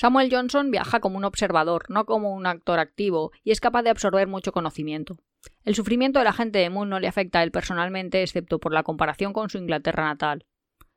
[0.00, 3.90] Samuel Johnson viaja como un observador, no como un actor activo, y es capaz de
[3.90, 5.18] absorber mucho conocimiento.
[5.62, 8.72] El sufrimiento de la gente de Moon no le afecta a él personalmente, excepto por
[8.72, 10.46] la comparación con su Inglaterra natal.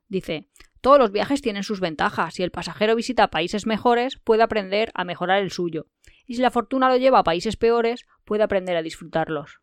[0.07, 0.47] Dice,
[0.79, 2.35] todos los viajes tienen sus ventajas.
[2.35, 5.87] Si el pasajero visita países mejores, puede aprender a mejorar el suyo.
[6.25, 9.59] Y si la fortuna lo lleva a países peores, puede aprender a disfrutarlos.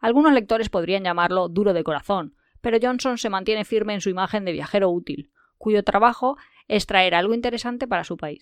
[0.00, 4.46] Algunos lectores podrían llamarlo duro de corazón, pero Johnson se mantiene firme en su imagen
[4.46, 8.40] de viajero útil, cuyo trabajo es traer algo interesante para su país.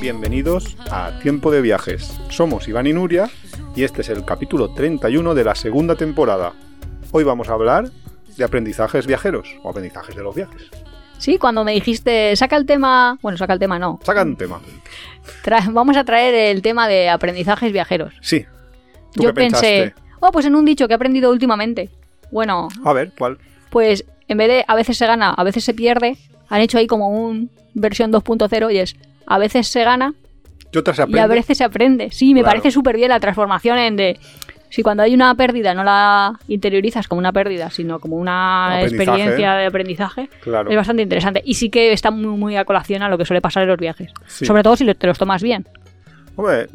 [0.00, 2.20] Bienvenidos a Tiempo de Viajes.
[2.28, 3.30] Somos Iván y Nuria
[3.74, 6.52] y este es el capítulo 31 de la segunda temporada.
[7.10, 7.90] Hoy vamos a hablar
[8.36, 10.70] de aprendizajes viajeros o aprendizajes de los viajes.
[11.18, 14.60] Sí, cuando me dijiste, saca el tema, bueno, saca el tema no, Saca un tema.
[15.44, 18.14] Tra- vamos a traer el tema de aprendizajes viajeros.
[18.20, 18.44] Sí.
[19.14, 21.88] ¿Tú Yo qué pensé, oh, pues en un dicho que he aprendido últimamente.
[22.30, 23.38] Bueno, A ver, ¿cuál?
[23.70, 26.16] pues en vez de a veces se gana, a veces se pierde,
[26.48, 30.14] han hecho ahí como un versión 2.0 y es a veces se gana
[30.72, 32.10] Yo otras y a veces se aprende.
[32.10, 32.52] Sí, me Claro.
[32.56, 34.18] parece súper bien la transformación en de...
[34.74, 39.54] Si cuando hay una pérdida no la interiorizas como una pérdida, sino como una experiencia
[39.54, 40.68] de aprendizaje, Claro.
[40.68, 41.40] es bastante interesante.
[41.44, 43.78] Y sí que está muy, muy a colación a lo que suele pasar en los
[43.78, 44.10] viajes.
[44.26, 44.44] Sí.
[44.46, 45.64] Sobre todo si te los tomas bien.
[46.34, 46.66] Hombre,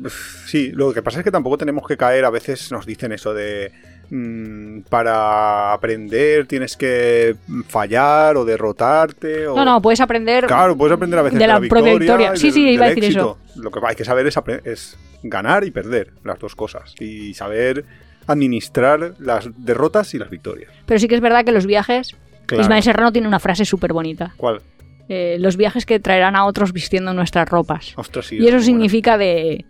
[0.46, 3.34] sí, lo que pasa es que tampoco tenemos que caer, a veces nos dicen eso
[3.34, 3.74] de
[4.10, 7.36] mm, para aprender tienes que
[7.68, 9.56] fallar o derrotarte o...
[9.56, 12.36] No, no, puedes aprender Claro, puedes aprender a veces de la propia victoria.
[12.36, 13.38] Sí, del- sí, iba a decir éxito.
[13.56, 17.86] Lo que hay que saber es, es ganar y perder las dos cosas y saber
[18.28, 20.72] administrar las derrotas y las victorias.
[20.86, 22.16] Pero sí que es verdad que los viajes...
[22.46, 22.64] Claro.
[22.64, 24.34] Ismael Serrano tiene una frase súper bonita.
[24.38, 24.62] ¿Cuál?
[25.08, 27.94] Eh, los viajes que traerán a otros vistiendo nuestras ropas.
[27.96, 29.66] Ostras, sí, y eso es significa de...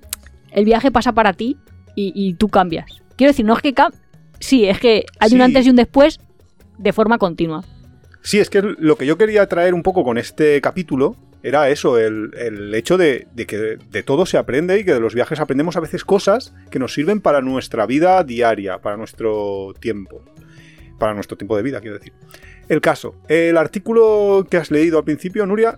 [0.51, 1.57] El viaje pasa para ti
[1.95, 2.85] y, y tú cambias.
[3.17, 3.73] Quiero decir, no es que...
[3.75, 3.93] cam-
[4.39, 6.19] Sí, es que hay un antes y un después
[6.77, 7.63] de forma continua.
[8.21, 11.97] Sí, es que lo que yo quería traer un poco con este capítulo era eso,
[11.97, 15.39] el, el hecho de, de que de todo se aprende y que de los viajes
[15.39, 20.21] aprendemos a veces cosas que nos sirven para nuestra vida diaria, para nuestro tiempo.
[20.97, 22.11] Para nuestro tiempo de vida, quiero decir.
[22.67, 25.77] El caso, el artículo que has leído al principio, Nuria,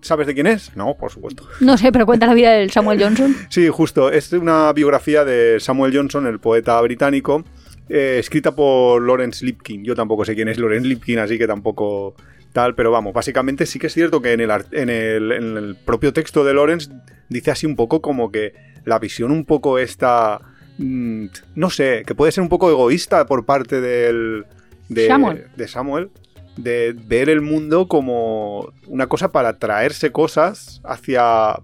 [0.00, 0.74] ¿sabes de quién es?
[0.76, 1.46] No, por supuesto.
[1.60, 3.36] No sé, pero cuenta la vida del Samuel Johnson.
[3.50, 4.10] Sí, justo.
[4.10, 7.44] Es una biografía de Samuel Johnson, el poeta británico,
[7.88, 9.84] eh, escrita por Lawrence Lipkin.
[9.84, 12.14] Yo tampoco sé quién es Lawrence Lipkin, así que tampoco
[12.52, 15.56] tal, pero vamos, básicamente sí que es cierto que en el, ar- en el, en
[15.56, 16.90] el propio texto de Lawrence
[17.30, 18.52] dice así un poco como que
[18.84, 20.38] la visión un poco esta...
[20.78, 24.44] mm, no sé, que puede ser un poco egoísta por parte del...
[24.88, 25.46] De Samuel.
[25.56, 26.10] de Samuel,
[26.58, 31.54] de ver el mundo como una cosa para traerse cosas hacia,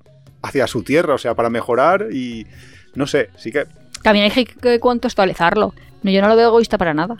[0.41, 2.47] hacia su tierra, o sea, para mejorar y
[2.95, 3.65] no sé, sí que
[4.03, 5.75] También hay que contextualizarlo.
[6.03, 7.17] No, yo no lo veo egoísta para nada.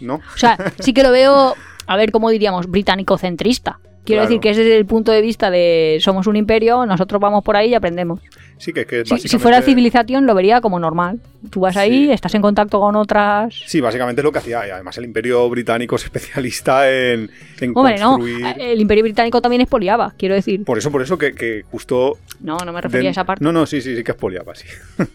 [0.00, 0.16] no.
[0.16, 1.54] O sea, sí que lo veo,
[1.86, 2.66] a ver, ¿cómo diríamos?
[2.70, 3.78] Británico-centrista.
[4.04, 4.28] Quiero Claro.
[4.28, 7.56] decir que es desde el punto de vista de somos un imperio, nosotros vamos por
[7.56, 8.20] ahí y aprendemos.
[8.56, 11.18] Sí que, que Si, básicamente, si fuera civilización lo vería como normal.
[11.50, 12.12] Tú vas ahí, Sí.
[12.12, 13.52] estás en contacto con otras...
[13.66, 14.60] Sí, básicamente es lo que hacía.
[14.60, 17.28] Además el imperio británico es especialista en,
[17.60, 18.46] en Hombre, no, construir...
[18.60, 20.64] el imperio británico también expoliaba, quiero decir.
[20.64, 22.16] Por eso, por eso que, que justo...
[22.40, 23.42] No, no me refería a esa parte.
[23.44, 24.66] No, no, sí, sí, sí que expoliaba, sí.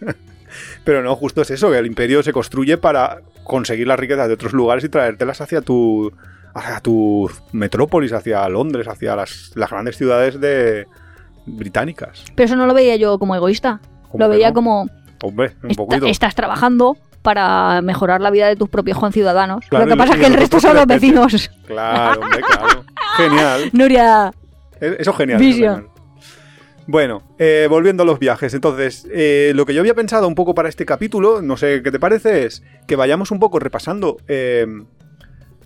[0.84, 4.34] Pero no, justo es eso, que el imperio se construye para conseguir las riquezas de
[4.34, 6.12] otros lugares y traértelas hacia tu,
[6.54, 10.86] hacia tu metrópolis, hacia Londres, hacia las, las grandes ciudades de
[11.46, 12.24] británicas.
[12.36, 13.80] Pero eso no lo veía yo como egoísta.
[14.12, 14.54] ¿Cómo Lo veía no?
[14.54, 14.88] como
[15.24, 16.06] Hombre, un poquito.
[16.06, 19.64] estás trabajando para mejorar la vida de tus propios conciudadanos.
[19.70, 21.52] Claro, lo que pasa es que el resto son los vecinos.
[21.68, 22.84] Claro, hombre, claro.
[23.18, 23.70] Genial.
[23.74, 24.32] Nuria,
[24.80, 25.40] Eso es genial.
[25.40, 25.88] Vision.
[26.92, 30.54] Bueno, eh, volviendo a los viajes, entonces, eh, lo que yo había pensado un poco
[30.54, 34.68] para este capítulo, no sé qué te parece, es que vayamos un poco repasando eh,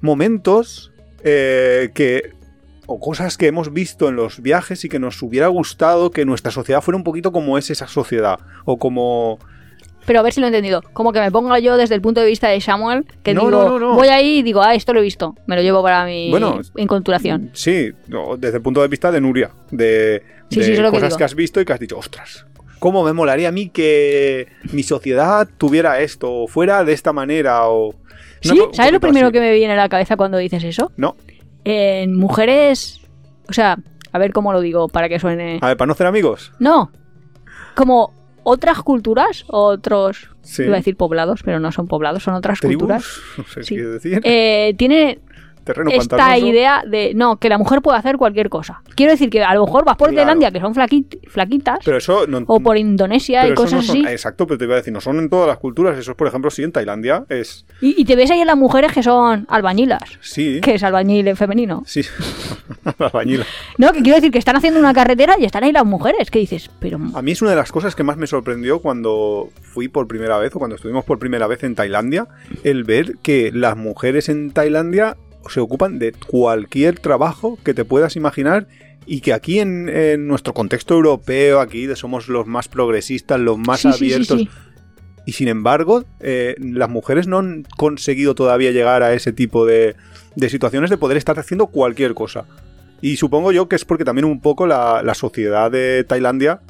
[0.02, 0.92] momentos
[1.24, 2.30] eh, que
[2.86, 6.52] o cosas que hemos visto en los viajes y que nos hubiera gustado que nuestra
[6.52, 9.40] sociedad fuera un poquito como es esa sociedad o como
[10.06, 10.84] pero a ver si lo he entendido.
[10.94, 13.52] Como que me pongo yo desde el punto de vista de Samuel, que No, digo,
[13.52, 13.96] no, no, no.
[13.96, 15.36] voy ahí y digo, ah, esto lo he visto.
[15.48, 17.50] Me lo llevo para mi Bueno, enculturación.
[17.54, 17.92] Sí,
[18.38, 21.18] desde el punto de vista de Nuria, de, Sí, de sí, lo que cosas digo.
[21.18, 22.46] que, has visto y que has dicho, ostras,
[22.80, 27.68] ¿cómo me molaría a mí que mi sociedad tuviera esto, o fuera de esta manera,
[27.68, 27.94] o...
[28.42, 29.34] Sí, ¿sabes lo primero así?
[29.34, 30.92] que me viene a la cabeza cuando dices eso?
[30.98, 31.16] No,
[31.64, 33.02] En mujeres,
[33.50, 33.78] o sea,
[34.12, 35.58] a ver cómo lo digo para que suene...
[35.62, 36.52] a ver, para no ser amigos.
[36.60, 36.92] No,
[37.76, 38.14] como
[38.44, 40.62] otras culturas, otros, Sí.
[40.64, 43.06] iba a decir poblados, pero no son poblados, son otras Tribus, culturas.
[43.38, 43.76] no sé Sí.
[43.76, 44.22] qué decir.
[44.24, 45.18] Eh, tiene
[45.66, 46.48] terreno esta pantanoso.
[46.48, 48.82] idea de no, que la mujer puede hacer cualquier cosa.
[48.96, 50.28] Quiero decir que a lo mejor vas por Claro.
[50.28, 53.82] Tailandia, que son flaqui- flaquitas, Pero eso no, o por Indonesia pero y cosas no
[53.82, 55.98] son- así, Exacto, pero te iba a decir, no son en todas las culturas.
[55.98, 57.26] Eso es, por ejemplo, sí en Tailandia.
[57.30, 57.66] Es.
[57.82, 60.62] y, y te ves ahí en las mujeres que son albañilas, Sí.
[60.62, 61.84] que es albañil en femenino.
[61.86, 62.02] Sí.
[63.00, 63.46] la albañila.
[63.78, 66.40] No, que quiero decir que están haciendo una carretera y están ahí las mujeres, que
[66.40, 69.88] dices, pero A mí es una de las cosas que más me sorprendió cuando fui
[69.88, 72.28] por primera vez o cuando estuvimos por primera vez en Tailandia,
[72.64, 75.18] el ver que las mujeres en Tailandia
[75.50, 78.68] se ocupan de cualquier trabajo que te puedas imaginar
[79.06, 83.82] y que aquí en, en nuestro contexto europeo, aquí somos los más progresistas, los más
[83.82, 84.50] Sí, sí, sí, abiertos, sí.
[85.26, 89.96] y sin embargo, eh, las mujeres no han conseguido todavía llegar a ese tipo de,
[90.36, 92.46] de situaciones de poder estar haciendo cualquier cosa.
[93.02, 96.62] Y supongo yo que es porque también un poco la, la sociedad de Tailandia,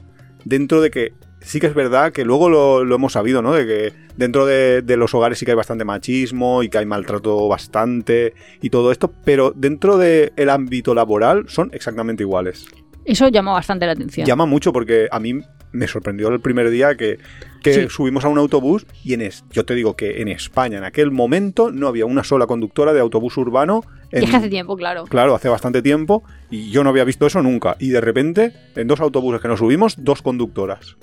[0.44, 1.13] dentro de que
[1.45, 3.53] sí que es verdad que luego lo, lo hemos sabido, ¿no?
[3.53, 6.86] De que dentro de, de los hogares sí que hay bastante machismo y que hay
[6.86, 12.65] maltrato bastante y todo esto, pero dentro del ámbito laboral son exactamente iguales.
[13.06, 14.25] Eso llama bastante la atención.
[14.25, 15.39] Llama mucho porque a mí
[15.71, 17.19] me sorprendió el primer día que,
[17.62, 17.86] que Sí.
[17.89, 21.12] subimos a un autobús y en es, yo te digo que en España en aquel
[21.12, 23.83] momento no había una sola conductora de autobús urbano.
[24.12, 25.03] Y En, es que hace tiempo, claro.
[25.03, 27.75] Claro, hace bastante tiempo y yo no había visto eso nunca.
[27.80, 30.95] Y de repente, en dos autobuses que nos subimos, dos conductoras.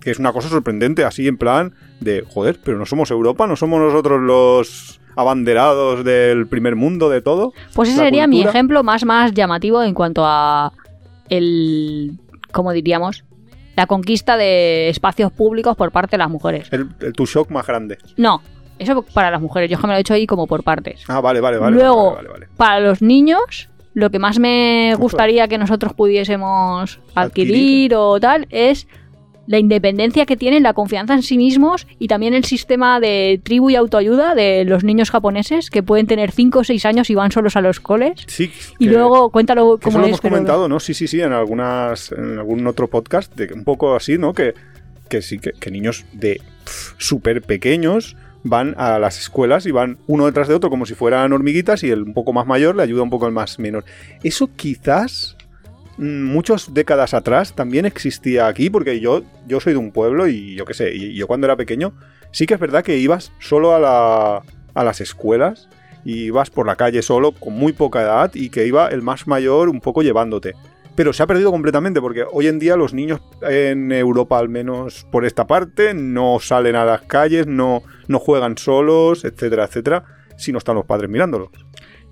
[0.00, 3.56] Que es una cosa sorprendente, así en plan de, joder, pero no somos Europa, no
[3.56, 7.52] somos nosotros los abanderados del primer mundo de todo.
[7.74, 10.72] Pues ese sería mi ejemplo más, más llamativo en cuanto a
[11.28, 12.18] el,
[12.52, 13.24] ¿cómo diríamos?
[13.76, 16.68] La conquista de espacios públicos por parte de las mujeres.
[16.72, 17.98] El, el tu shock más grande.
[18.16, 18.42] No,
[18.78, 19.70] eso para las mujeres.
[19.70, 21.04] Yo es que me lo he hecho ahí como por partes.
[21.08, 21.76] Ah, vale, vale, vale.
[21.76, 22.48] Luego, vale, vale, vale.
[22.56, 27.94] para los niños, lo que más me gustaría que nosotros pudiésemos adquirir, Adquirir.
[27.96, 28.86] o tal es
[29.48, 33.70] la independencia que tienen, la confianza en sí mismos y también el sistema de tribu
[33.70, 37.32] y autoayuda de los niños japoneses que pueden tener 5 o 6 años y van
[37.32, 38.12] solos a los coles.
[38.26, 40.78] Sí, Y luego cuéntalo eso lo hemos pero- comentado, ¿no?
[40.78, 44.34] Sí, sí, sí, en algunas en algún otro podcast, de un poco así, ¿no?
[44.34, 44.52] Que,
[45.08, 46.42] que sí, que, que niños de
[46.98, 51.32] súper pequeños van a las escuelas y van uno detrás de otro como si fueran
[51.32, 53.86] hormiguitas y el un poco más mayor le ayuda un poco al más menor.
[54.22, 55.37] Eso quizás
[55.98, 60.64] muchas décadas atrás también existía aquí, porque yo, yo soy de un pueblo y yo
[60.64, 61.92] qué sé, y yo cuando era pequeño,
[62.30, 64.42] sí que es verdad que ibas solo a, la,
[64.74, 65.68] a las escuelas
[66.04, 69.26] y ibas por la calle solo con muy poca edad y que iba el más
[69.26, 70.54] mayor un poco llevándote.
[70.94, 75.06] Pero se ha perdido completamente porque hoy en día los niños en Europa, al menos
[75.12, 80.04] por esta parte, no salen a las calles, no, no juegan solos, etcétera, etcétera,
[80.36, 81.50] si no están los padres mirándolos.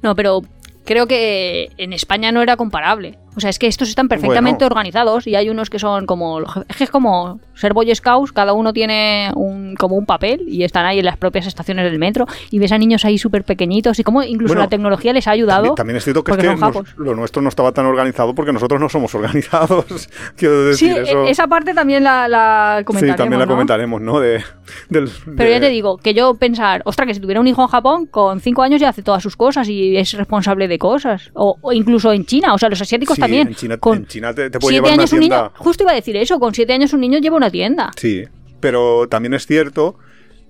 [0.02, 0.42] No, pero
[0.84, 3.18] creo que en España no era comparable.
[3.36, 4.74] O sea, es que estos están perfectamente Bueno.
[4.74, 6.40] organizados y hay unos que son como...
[6.68, 10.64] Es que es como ser Boy Scouts, cada uno tiene un, como un papel y
[10.64, 13.98] están ahí en las propias estaciones del metro y ves a niños ahí súper pequeñitos
[13.98, 15.62] y como incluso Bueno, la tecnología les ha ayudado.
[15.74, 18.52] También, también es cierto que, es que nos- lo nuestro no estaba tan organizado porque
[18.52, 20.08] nosotros no somos organizados.
[20.36, 21.24] Quiero Sí, eso.
[21.26, 23.52] e- esa parte también la, la sí, comentaremos, también la ¿no?
[23.52, 24.20] comentaremos, ¿no?
[24.20, 24.42] De,
[24.88, 27.68] del- Pero ya te digo, que yo pensar, ostras, que si tuviera un hijo en
[27.68, 31.30] Japón, con 5 años ya hace todas sus cosas y es responsable de cosas.
[31.34, 33.48] O, o incluso en China, o sea, los asiáticos Sí, también.
[33.48, 35.42] En China, con en China te, te puede siete llevar una años un tienda.
[35.42, 37.90] niño, justo iba a decir eso, con 7 años un niño lleva una tienda.
[37.96, 38.24] Sí,
[38.60, 39.98] pero también es cierto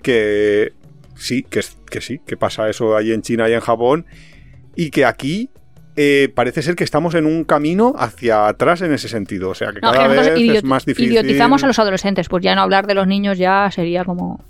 [0.02, 0.72] que
[1.16, 4.06] sí, que, que sí, que pasa eso ahí en China y en Japón
[4.76, 5.50] y que aquí
[5.96, 9.50] eh, parece ser que estamos en un camino hacia atrás en ese sentido.
[9.50, 11.10] O sea, que No, cada vez es más difícil.
[11.10, 14.44] idiotizamos a los adolescentes, pues ya no hablar de los niños ya sería como...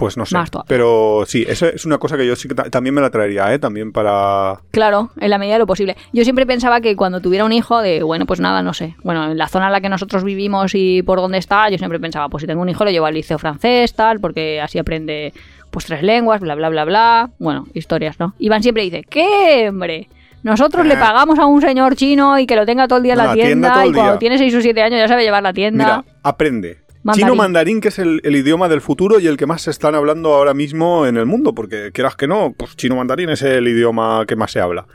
[0.00, 0.34] Pues no sé.
[0.36, 0.66] más todavía.
[0.68, 3.52] Pero sí, esa es una cosa que yo sí que ta- también me la traería,
[3.52, 3.58] ¿eh?
[3.58, 4.58] También para...
[4.70, 5.94] Claro, en la medida de lo posible.
[6.12, 8.96] Yo siempre pensaba que cuando tuviera un hijo, de, bueno, pues nada, no sé.
[9.04, 12.00] Bueno, en la zona en la que nosotros vivimos y por dónde está, yo siempre
[12.00, 15.32] pensaba, pues si tengo un hijo lo llevo al liceo francés, tal, porque así aprende
[15.70, 17.30] pues tres lenguas, bla, bla, bla, bla.
[17.38, 18.34] Bueno, historias, ¿no?
[18.38, 20.08] Iván siempre dice, ¿qué, hombre?
[20.42, 21.00] Nosotros le Ah.
[21.00, 23.34] pagamos a un señor chino y que lo tenga todo el día en No, la
[23.34, 24.18] tienda y cuando día.
[24.18, 25.84] tiene 6 o 7 años ya sabe llevar la tienda.
[25.84, 26.78] Mira, aprende.
[27.02, 27.26] Mandarín.
[27.26, 29.94] Chino mandarín, que es el, el idioma del futuro y el que más se están
[29.94, 33.66] hablando ahora mismo en el mundo, porque quieras que no, pues chino mandarín es el
[33.68, 34.86] idioma que más se habla.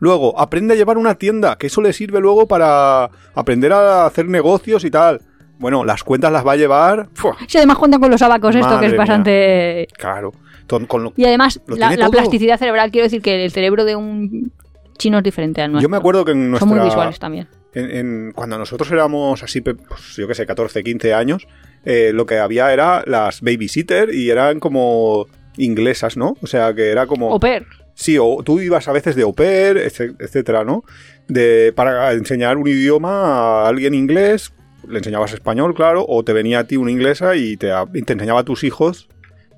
[0.00, 4.26] Luego, aprende a llevar una tienda, que eso le sirve luego para aprender a hacer
[4.28, 5.20] negocios y tal.
[5.58, 7.08] Bueno, las cuentas las va a llevar.
[7.14, 7.36] ¡fua!
[7.46, 8.98] Si además cuentan con los abacos esto, que es mía.
[8.98, 9.86] bastante...
[9.96, 10.32] Claro.
[10.66, 13.94] Ton- con lo- Y además, Lo la, plasticidad cerebral, quiero decir que el cerebro de
[13.94, 14.50] un
[14.98, 15.88] chino es diferente al nuestro.
[15.88, 16.68] Yo me acuerdo que en nuestra.
[16.68, 17.48] Son muy visuales también.
[17.74, 19.76] En- en- cuando nosotros éramos así, pues,
[20.16, 21.46] yo qué sé, 14, 15 años,
[21.84, 25.26] eh, lo que había era las babysitter y eran como
[25.56, 26.36] inglesas, ¿no?
[26.42, 27.30] O sea, que era como...
[27.32, 27.66] Au pair.
[27.94, 30.82] Sí, o tú ibas a veces de au pair, etcétera, ¿no?
[31.28, 34.52] De, para enseñar un idioma a alguien inglés,
[34.88, 38.12] le enseñabas español, claro, o te venía a ti una inglesa y te, y te
[38.14, 39.08] enseñaba a tus hijos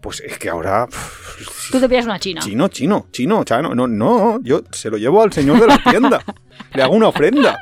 [0.06, 0.86] pues es que ahora...
[1.72, 2.40] Tú te pillas una china.
[2.40, 3.74] Chino, chino, chino, chano.
[3.74, 6.22] No, no, yo se lo llevo al señor de la tienda.
[6.74, 7.58] le hago una ofrenda.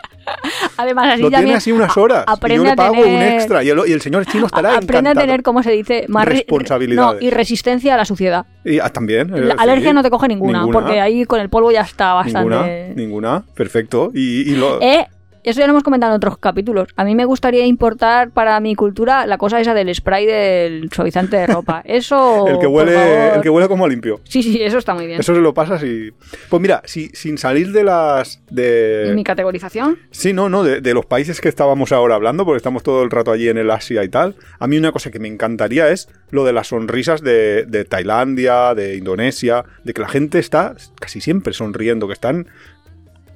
[0.77, 2.25] Además, así lo tiene así unas horas.
[2.27, 3.65] aprende y yo le a pago un tener- extra.
[3.65, 5.27] Y el, y el señor chino estará Aprende a encantado.
[5.27, 6.05] tener, ¿cómo se dice?
[6.09, 7.23] Más re- Responsabilidades.
[7.23, 8.45] No, y resistencia a la suciedad.
[8.63, 9.35] Y ah, también.
[9.35, 10.81] es La alergia no te coge ninguna, ninguna.
[10.81, 12.93] porque ahí con el polvo ya está Ninguna, bastante.
[12.97, 13.43] ninguna.
[13.55, 14.11] Perfecto.
[14.15, 14.83] Y, y lo...
[14.83, 15.07] Eh,
[15.45, 16.89] eso ya lo hemos comentado en otros capítulos.
[16.97, 21.37] A mí me gustaría importar para mi cultura la cosa esa del spray del suavizante
[21.37, 21.83] de ropa.
[21.85, 22.49] Eso.
[22.49, 24.21] el, que huele, el que huele como limpio.
[24.25, 25.21] Sí, sí, eso está muy bien.
[25.21, 26.13] Eso se lo pasas y...
[26.49, 28.41] Pues mira, si, sin salir de las...
[28.51, 29.13] ¿Y De...
[29.15, 29.99] mi categorización?
[30.11, 33.11] Sí, no, no, de, de los países que estábamos ahora hablando, porque estamos todo el
[33.11, 34.35] rato allí en el Asia y tal.
[34.59, 38.75] A mí una cosa que me encantaría es lo de las sonrisas de, de Tailandia,
[38.75, 42.49] de Indonesia, de que la gente está casi siempre sonriendo, que están...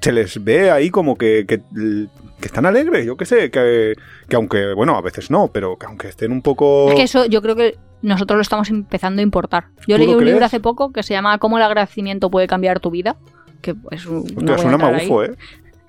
[0.01, 1.61] Se les ve ahí como que, que,
[2.41, 3.95] que están alegres, yo qué sé, que,
[4.29, 6.89] que aunque, bueno, a veces no, pero que aunque estén un poco...
[6.89, 9.67] Es que eso yo creo que nosotros lo estamos empezando a importar.
[9.87, 12.81] Yo ¿Tú leí un libro hace poco que se llama Cómo el agradecimiento puede cambiar
[12.81, 13.17] tu vida.
[13.61, 14.21] Que es un.
[14.21, 15.25] Hostia, no suena magufo.
[15.25, 15.35] ¿eh?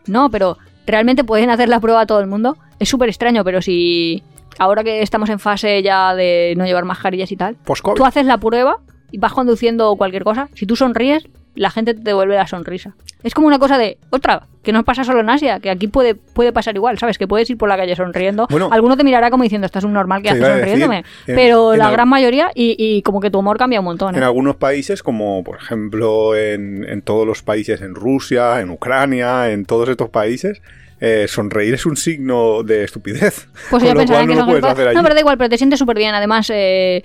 [0.07, 2.57] No, pero realmente pueden hacer la prueba a todo el mundo.
[2.79, 4.23] Es súper extraño, pero si
[4.57, 7.57] ahora que estamos en fase ya de no llevar mascarillas y tal,
[7.95, 8.79] tú haces la prueba
[9.11, 12.95] y vas conduciendo cualquier cosa, si tú sonríes, la gente te devuelve la sonrisa.
[13.21, 16.15] Es como una cosa de, otra, que no pasa solo en Asia, que aquí puede,
[16.15, 17.17] puede pasar igual, ¿sabes?
[17.17, 18.47] Que puedes ir por la calle sonriendo.
[18.49, 18.69] Bueno.
[18.71, 20.97] Alguno te mirará como diciendo, estás un normal que haces decir, sonriéndome.
[21.27, 23.85] en- pero en la al- gran mayoría, y, y como que tu humor cambia un
[23.85, 24.15] montón.
[24.15, 24.19] ¿eh?
[24.19, 29.51] En algunos países, como por ejemplo en, en todos los países, en Rusia, en Ucrania,
[29.51, 30.61] en todos estos países,
[31.01, 33.47] eh, sonreír es un signo de estupidez.
[33.69, 34.95] Pues ya lo pensarán cual que no son lo puedes hacer allí.
[34.95, 36.13] No, pero da igual, pero te sientes súper bien.
[36.15, 37.03] Además, eh,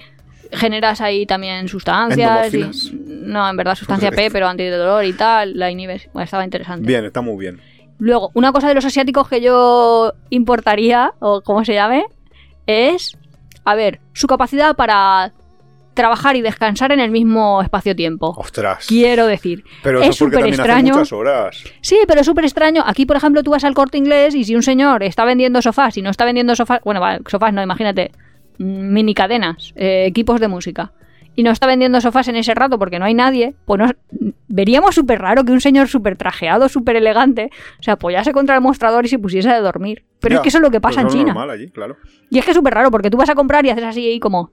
[0.56, 2.54] generas ahí también sustancias.
[2.54, 2.92] y-
[3.25, 5.58] no, en verdad, sustancia P, pero antidolor y tal.
[5.58, 6.08] La inhibes.
[6.12, 6.87] Bueno, estaba interesante.
[6.87, 7.61] Bien, está muy bien.
[7.99, 12.04] Luego, una cosa de los asiáticos que yo importaría, o como se llame,
[12.66, 13.16] es,
[13.64, 15.32] a ver, su capacidad para
[15.94, 18.34] trabajar y descansar en el mismo espacio-tiempo.
[18.37, 18.87] Ostras.
[18.88, 20.94] Quiero decir, Pero es eso porque súper extraño.
[20.94, 21.62] muchas horas.
[21.82, 22.82] Sí, pero es súper extraño.
[22.84, 25.96] Aquí, por ejemplo, tú vas al corte inglés y si un señor está vendiendo sofás
[25.96, 28.11] y no está vendiendo sofás, bueno, vale, sofás no, imagínate,
[28.58, 30.92] mini cadenas, eh, equipos de música,
[31.37, 33.90] y no está vendiendo sofás en ese rato porque no hay nadie, pues no,
[34.49, 39.04] veríamos súper raro que un señor súper trajeado, súper elegante, se apoyase contra el mostrador
[39.04, 40.04] y se pusiese a dormir.
[40.20, 41.32] Pero Ya, es que eso es lo que pasa pues en China.
[41.32, 41.96] normal allí, claro.
[42.30, 44.20] Y es que es súper raro porque tú vas a comprar y haces así y
[44.20, 44.50] como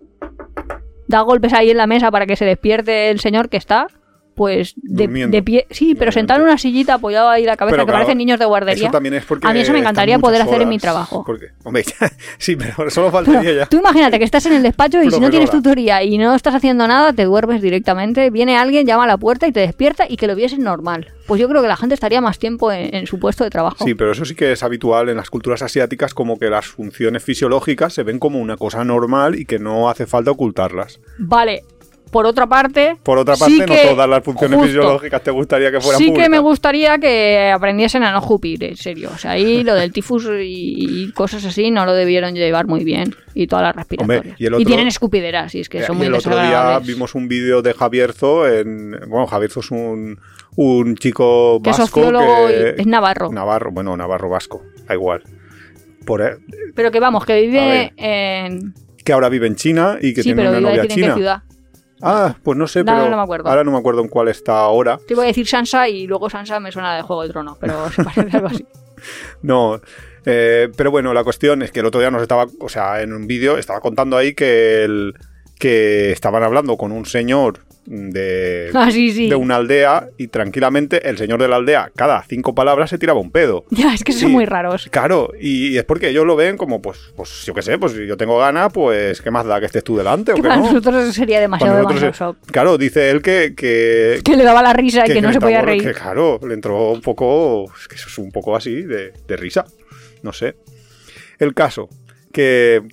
[1.08, 3.88] da golpes ahí en la mesa para que se despierte el señor que está
[4.36, 7.86] pues de, de pie, sí, pero sentado en una sillita apoyado ahí la cabeza Pero
[7.86, 8.86] que claro, parecen niños de guardería.
[8.86, 9.48] Eso también es porque.
[9.48, 11.24] A mí eso me encantaría poder hacer en mi trabajo.
[11.26, 11.84] Porque, hombre,
[12.38, 13.66] sí, pero solo Pero faltaría ya.
[13.66, 16.56] tú imagínate que estás en el despacho y si no tienes tutoría y no estás
[16.56, 20.18] haciendo nada, te duermes directamente, viene alguien, llama a la puerta y te despierta y
[20.18, 21.12] que lo vieses normal.
[21.28, 23.86] Pues yo creo que la gente estaría más tiempo en, en su puesto de trabajo.
[23.86, 27.24] Sí, pero eso sí que es habitual en las culturas asiáticas, como que las funciones
[27.24, 31.00] fisiológicas se ven como una cosa normal y que no hace falta ocultarlas.
[31.18, 31.64] Vale,
[32.12, 32.98] por otra parte...
[33.04, 34.68] Por otra sí parte, que- no todas las funciones justo.
[34.68, 36.30] fisiológicas te gustaría que fueran Sí que públicas.
[36.30, 39.10] me gustaría que aprendiesen a no jupir, en serio.
[39.14, 42.84] O sea, ahí lo del tifus y, y cosas así no lo debieron llevar muy
[42.84, 43.16] bien.
[43.34, 44.20] Y todas las respiratorias.
[44.26, 46.80] Hombre, y otro- tienen escupideras, y es que Eh, son y muy el otro día
[46.80, 48.92] vimos un vídeo de Javierzo en...
[49.08, 50.20] Bueno, Javierzo es un,
[50.58, 52.02] un chico que vasco
[52.48, 52.76] que...
[52.78, 53.32] y es navarro.
[53.32, 55.24] Navarro, bueno, Navarro vasco, da igual.
[56.06, 56.36] Por, eh,
[56.76, 57.46] Pero que vamos, que ver.
[57.46, 58.74] vive en...
[59.06, 61.02] que ahora vive en China y que Sí, tiene pero una novia decir en qué
[61.04, 61.16] china.
[61.16, 61.44] ciudad.
[62.02, 63.50] Ah, pues no sé, No, pero no me acuerdo.
[63.50, 65.00] ahora no me acuerdo en cuál está ahora.
[65.08, 67.90] Te iba a decir Sansa y luego Sansa me suena de Juego de Tronos, pero
[67.92, 68.66] se parece algo así.
[69.42, 69.80] No,
[70.26, 73.14] eh, pero bueno, la cuestión es que el otro día nos estaba, o sea, en
[73.14, 75.16] un vídeo estaba contando ahí que el,
[75.60, 79.30] que estaban hablando con un señor de, Ah, sí, sí.
[79.30, 83.20] de una aldea y tranquilamente el señor de la aldea cada cinco palabras se tiraba
[83.20, 83.66] un pedo.
[83.72, 84.88] Ya, es que son muy raros.
[84.92, 88.06] Claro, y es porque ellos lo ven como, pues, pues yo qué sé, pues si
[88.06, 90.62] yo tengo ganas, pues qué más da que estés tú delante o Que que para
[90.62, 90.68] no.
[90.68, 92.38] nosotros eso sería demasiado, demasiado shock.
[92.52, 95.62] Claro, dice él que, que, Que le daba la risa y que, no se podía
[95.62, 95.84] reír.
[95.84, 97.66] que, claro, le entró un poco.
[97.80, 99.66] Es que eso es un poco así de, de risa.
[100.22, 100.56] No sé.
[101.40, 101.90] El caso,
[102.32, 102.84] que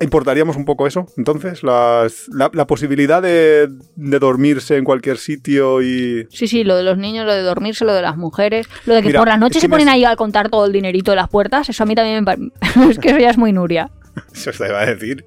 [0.00, 1.06] importaríamos un poco eso.
[1.16, 6.26] Entonces, las- la, la posibilidad de, de dormirse en cualquier sitio y.
[6.30, 9.02] Sí, sí, lo de los niños, lo de dormirse, lo de las mujeres, lo de
[9.02, 10.72] que Mira, por la noche es se que ponen has- ahí a contar todo el
[10.72, 12.52] dinerito de las puertas, eso a mí también me parece...
[12.90, 13.90] es que eso ya es muy Nuria.
[14.34, 15.24] Eso te iba a decir.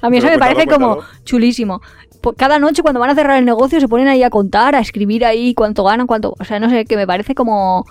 [0.00, 1.80] A mí eso me parece cuéntalo, como chulísimo.
[2.36, 5.24] Cada noche cuando van a cerrar el negocio se ponen ahí a contar, a escribir
[5.24, 6.34] ahí cuánto ganan, cuánto...
[6.38, 7.84] O sea, no sé, que me parece como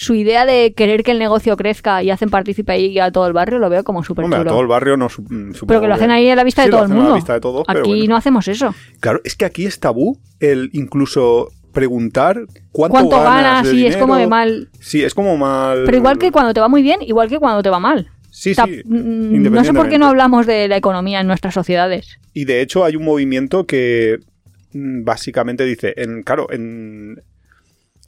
[0.00, 3.32] su idea de querer que el negocio crezca y hacen partícipe ahí a todo el
[3.32, 4.50] barrio, lo veo como súper Hombre, a chulo.
[4.52, 6.70] todo el barrio no mm, Pero que lo hacen ahí a la vista Sí, de
[6.70, 7.14] todo el hacen a la mundo.
[7.16, 8.04] vista de todos, pero Aquí bueno.
[8.10, 8.72] no hacemos eso.
[9.00, 12.36] Claro, es que aquí es tabú el incluso preguntar
[12.70, 13.64] cuánto, ¿Cuánto ganas ganas?
[13.66, 14.68] de Sí, es como de mal.
[14.78, 15.82] Sí, es como mal.
[15.84, 18.08] Pero igual que cuando te va muy bien, igual que cuando te va mal.
[18.30, 18.82] Sí, Ta- sí.
[18.84, 22.18] mm, No sé por qué no hablamos de la economía en nuestras sociedades.
[22.34, 24.18] Y de hecho hay un movimiento que
[24.74, 27.20] mm, básicamente dice, en, claro, en,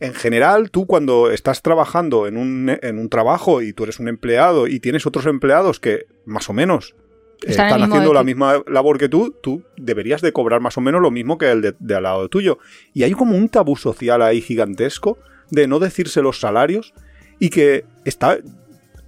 [0.01, 4.09] en general tú cuando estás trabajando en un, en un trabajo y tú eres un
[4.09, 6.95] empleado y tienes otros empleados que más o menos
[7.43, 11.01] eh, Están haciendo la misma labor que tú, tú deberías de cobrar más o menos
[11.01, 12.59] lo mismo que el de, de al lado tuyo.
[12.93, 15.19] Y hay como un tabú social ahí gigantesco
[15.51, 16.93] de no decirse los salarios
[17.39, 18.35] y que está...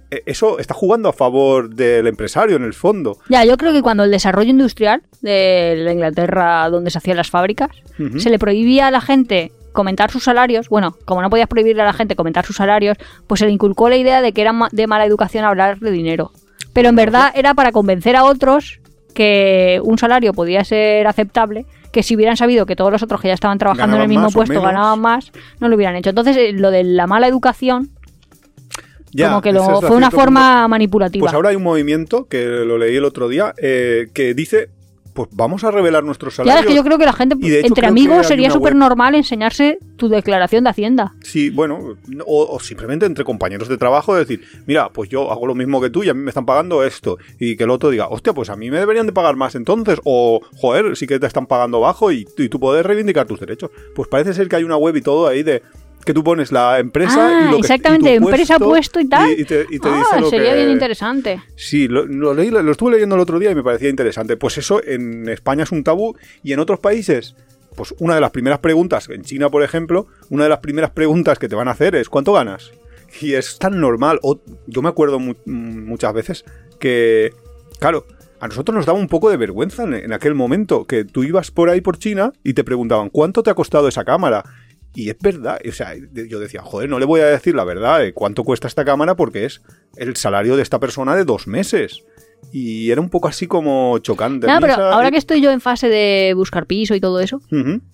[0.09, 3.17] eh, Eso está jugando a favor del empresario en el fondo.
[3.29, 7.29] Ya, yo creo que cuando el desarrollo industrial de la Inglaterra, donde se hacían las
[7.29, 7.69] fábricas,
[8.17, 11.85] se le prohibía a la gente comentar sus salarios, bueno, como no podías prohibirle a
[11.85, 14.69] la gente comentar sus salarios, pues se le inculcó la idea de que era ma-
[14.71, 16.31] de mala educación hablar de dinero.
[16.73, 18.79] Pero en verdad era para convencer a otros
[19.13, 23.27] que un salario podía ser aceptable, que si hubieran sabido que todos los otros que
[23.27, 26.09] ya estaban trabajando en el mismo puesto ganaban más, no lo hubieran hecho.
[26.09, 27.89] Entonces, eh, lo de la mala educación,
[29.11, 31.21] Ya, como que lo, fue una forma manipulativa.
[31.25, 34.69] Pues ahora hay un movimiento, que lo leí el otro día, eh, que dice,
[35.13, 36.61] pues vamos a revelar nuestros Ya, salarios.
[36.65, 39.15] es que yo creo que la gente, Y de hecho entre amigos, sería súper normal
[39.15, 41.13] enseñarse tu declaración de Hacienda.
[41.21, 45.55] Sí, bueno, o, o simplemente entre compañeros de trabajo decir, mira, pues yo hago lo
[45.55, 47.17] mismo que tú y a mí me están pagando esto.
[47.39, 49.99] Y que el otro diga, hostia, pues a mí me deberían de pagar más entonces.
[50.03, 53.71] O, joder, sí que te están pagando bajo y, y tú puedes reivindicar tus derechos.
[53.95, 55.61] Pues parece ser que hay una web y todo ahí de
[56.05, 59.07] que tú pones la empresa Ah, y lo que, exactamente, y tu empresa, puesto y
[59.07, 59.31] tal.
[59.39, 61.41] Y, te, y te ah, dice lo sería que- bien interesante.
[61.55, 64.37] Sí, lo, lo leí, lo estuve leyendo el otro día y me parecía interesante.
[64.37, 67.35] Pues eso en España es un tabú y en otros países,
[67.75, 71.39] pues una de las primeras preguntas, en China por ejemplo, una de las primeras preguntas
[71.39, 72.71] que te van a hacer es ¿cuánto ganas?
[73.21, 74.19] Y es tan normal.
[74.23, 76.45] O, yo me acuerdo mu- muchas veces
[76.79, 77.31] que,
[77.79, 78.05] claro,
[78.39, 81.49] a nosotros nos daba un poco de vergüenza en, en aquel momento, que tú ibas
[81.51, 84.43] por ahí por China y te preguntaban ¿cuánto te ha costado esa cámara?
[84.95, 87.99] Y es verdad, o sea, yo decía, joder, no le voy a decir la verdad
[87.99, 89.61] de cuánto cuesta esta cámara porque es
[89.95, 92.03] el salario de esta persona de dos meses.
[92.51, 94.45] Y era un poco así como chocante.
[94.45, 97.41] Mí pero ahora que estoy yo en fase de buscar piso y todo eso,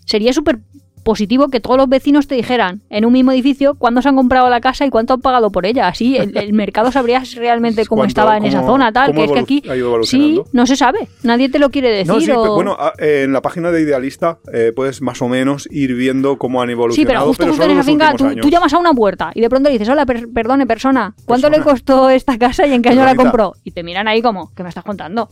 [0.06, 0.60] sería súper
[1.04, 4.50] positivo que todos los vecinos te dijeran en un mismo edificio cuándo se han comprado
[4.50, 5.88] la casa y cuánto han pagado por ella.
[5.88, 9.14] Así el, el mercado sabría realmente cómo estaba en esa zona, tal.
[9.14, 9.64] Que es que aquí
[10.04, 11.08] sí, no se sabe.
[11.24, 12.14] Nadie te lo quiere decir.
[12.14, 15.22] No, sí, o- pero bueno, a- eh, en la página de Idealista eh, puedes más
[15.22, 17.08] o menos ir viendo cómo han Sí, evolucionado.
[17.14, 19.70] pero justo, justo solo en esa finca, tú, llamas a una puerta y de pronto
[19.70, 23.04] le dices, hola, per- perdone, persona, ¿cuánto le costó esta casa y en qué año
[23.06, 23.54] la compró?
[23.64, 25.30] Y te miran ahí como, ¿qué me estás contando?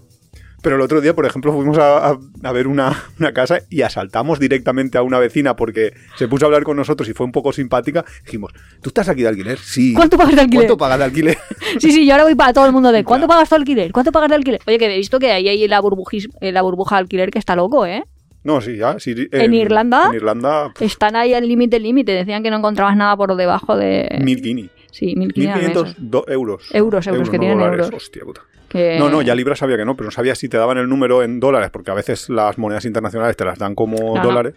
[0.67, 3.83] Pero el otro día, por ejemplo, fuimos a, a- a ver una, una casa y
[3.83, 7.31] asaltamos directamente a una vecina porque se puso a hablar con nosotros y fue un
[7.31, 8.03] poco simpática.
[8.25, 8.51] Dijimos,
[8.81, 9.57] ¿tú estás aquí de alquiler?
[9.59, 9.93] Sí.
[9.93, 10.65] ¿Cuánto pagas de alquiler?
[10.65, 11.37] ¿Cuánto pagas de alquiler?
[11.79, 13.93] Sí, sí, yo ahora voy para todo el mundo de ¿cuánto pagas tu alquiler?
[13.93, 14.59] ¿Cuánto pagas de alquiler?
[14.67, 17.39] Oye, que he visto que ahí hay la, burbujis- eh, la burbuja de alquiler que
[17.39, 18.03] está loco, ¿eh?
[18.43, 18.99] No, sí, ya.
[18.99, 20.07] sí, ¿En Irlanda?
[20.09, 22.11] En Irlanda, Están ahí al límite, límite.
[22.13, 24.19] Decían que no encontrabas nada por debajo de...
[24.21, 24.65] mil guinea.
[24.91, 25.37] Sí, 1.500 al mes.
[25.37, 26.69] 1500 do- euros.
[26.73, 27.85] Euros, euros, que no tienen dólares.
[27.85, 28.03] euros.
[28.03, 28.41] Hostia puta.
[28.69, 30.89] Que- No, no, ya libras sabía que no, pero no sabía si te daban el
[30.89, 34.55] número en dólares, porque a veces las monedas internacionales te las dan como dólares.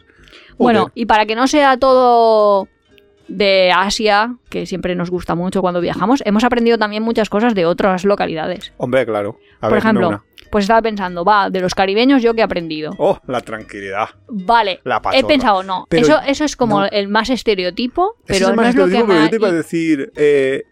[0.58, 0.92] Bueno, Joder.
[0.94, 2.68] y para que no sea todo
[3.28, 7.64] de Asia, que siempre nos gusta mucho cuando viajamos, hemos aprendido también muchas cosas de
[7.66, 8.72] otras localidades.
[8.76, 9.38] Hombre, claro.
[9.60, 12.92] A Por ver, ejemplo, pues estaba pensando, va, de los caribeños yo que he aprendido.
[12.98, 14.08] Oh, la tranquilidad.
[14.28, 16.86] Vale, La he pensado, no, Pero- eso, eso es como no.
[16.86, 19.36] el más estereotipo, pero es el no más es lo que estereotipo, pero yo te
[19.36, 20.64] iba a decir, eh,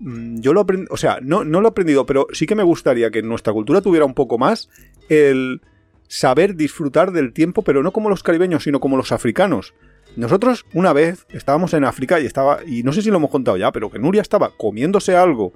[0.00, 3.10] yo lo aprendí, o sea, no, no lo he aprendido, pero sí que me gustaría
[3.10, 4.68] que nuestra cultura tuviera un poco más
[5.08, 5.60] el
[6.08, 9.74] saber disfrutar del tiempo, pero no como los caribeños, sino como los africanos.
[10.16, 13.56] Nosotros una vez estábamos en África y estaba, y no sé si lo hemos contado
[13.56, 15.52] ya, pero que Nuria estaba comiéndose algo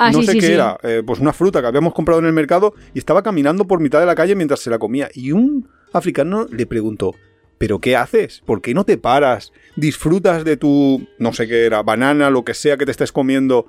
[0.00, 0.52] Ah, no sí, sé sí, qué sí.
[0.52, 3.80] era, eh, pues una fruta que habíamos comprado en el mercado y estaba caminando por
[3.80, 5.08] mitad de la calle mientras se la comía.
[5.12, 7.16] Y un africano le preguntó,
[7.58, 8.40] ¿pero qué haces?
[8.46, 9.52] ¿Por qué no te paras?
[9.74, 13.66] Disfrutas de tu, no sé qué era, banana, lo que sea que te estés comiendo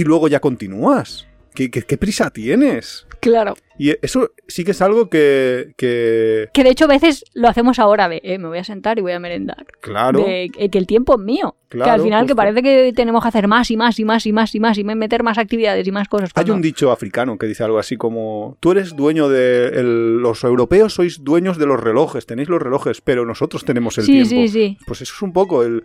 [0.00, 1.26] y luego ya continúas.
[1.54, 3.06] ¿Qué, qué- qué prisa tienes?
[3.20, 3.54] Claro.
[3.78, 7.78] Y eso sí que es algo que, que Que de hecho a veces lo hacemos
[7.78, 9.64] ahora de, eh, me voy a sentar y voy a merendar.
[9.80, 11.56] claro, De eh, que el tiempo es mío.
[11.70, 14.26] que Claro, al final que parece que tenemos que hacer más y más y más
[14.26, 16.28] y más y más y meter más actividades y más cosas.
[16.34, 19.68] Hay un dicho africano que dice algo así como, tú eres dueño de...
[19.80, 24.04] el- los europeos sois dueños de los relojes, tenéis los relojes, pero nosotros tenemos el
[24.04, 24.28] Sí, tiempo.
[24.28, 24.78] sí, sí.
[24.86, 25.84] Pues eso es un poco el...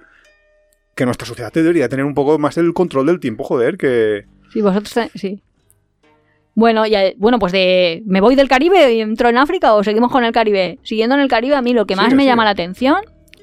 [0.95, 4.25] Que nuestra sociedad debería tener un poco más el control del tiempo, joder, que...
[4.51, 5.41] Sí, vosotros sí.
[6.54, 10.12] Bueno, ya, bueno, pues de me voy del Caribe y entro en África o seguimos
[10.12, 10.80] con el Caribe.
[10.84, 12.97] Siguiendo en el Caribe, a mí lo que más me llama la atención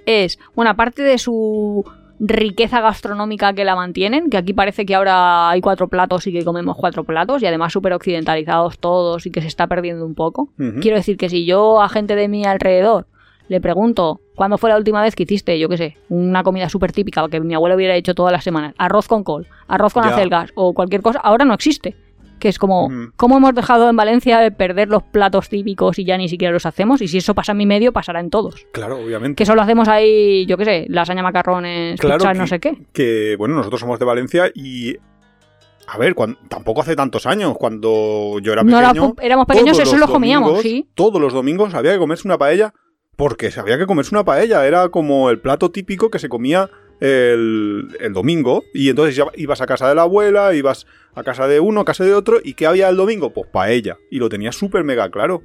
[0.05, 1.85] es, bueno, aparte de su
[2.21, 6.45] riqueza gastronómica que la mantienen, que aquí parece que ahora hay cuatro platos y que
[6.45, 10.51] comemos cuatro platos y además súper occidentalizados todos y que se está perdiendo un poco.
[10.81, 13.07] Quiero decir que si yo a gente de mi alrededor
[13.49, 16.93] le pregunto cuándo fue la última vez que hiciste, yo qué sé, una comida súper
[16.93, 20.11] típica que mi abuelo hubiera hecho todas las semanas, arroz con col, arroz con Ya.
[20.11, 21.97] acelgas o cualquier cosa, ahora no existe.
[22.39, 22.89] Que es como.
[23.17, 26.67] ¿cómo hemos dejado en Valencia de perder los platos típicos y ya ni siquiera los
[26.67, 27.03] hacemos?
[27.03, 28.65] Y si eso pasa en mi medio, pasará en todos.
[28.71, 29.35] Claro, obviamente.
[29.35, 32.79] Que solo hacemos ahí, yo qué sé, lasaña, macarrones, Claro que- no sé qué.
[32.93, 34.95] que, bueno, nosotros somos de Valencia y.
[35.89, 39.15] A ver, cuan- tampoco hace tantos años, cuando yo era No pequeño.
[39.15, 40.87] pu- éramos pequeños, eso lo comíamos, sí.
[40.95, 42.73] Todos los domingos había que comerse una paella
[43.19, 44.65] porque había que comerse una paella.
[44.65, 48.63] Era como el plato típico que se comía el, domingo.
[48.73, 51.85] Y entonces ya ibas a casa de la abuela, ibas a casa de uno, a
[51.85, 52.39] casa de otro.
[52.45, 53.35] ¿Y qué había el domingo?
[53.35, 53.99] Pues paella.
[54.09, 55.43] Y lo tenías súper mega claro.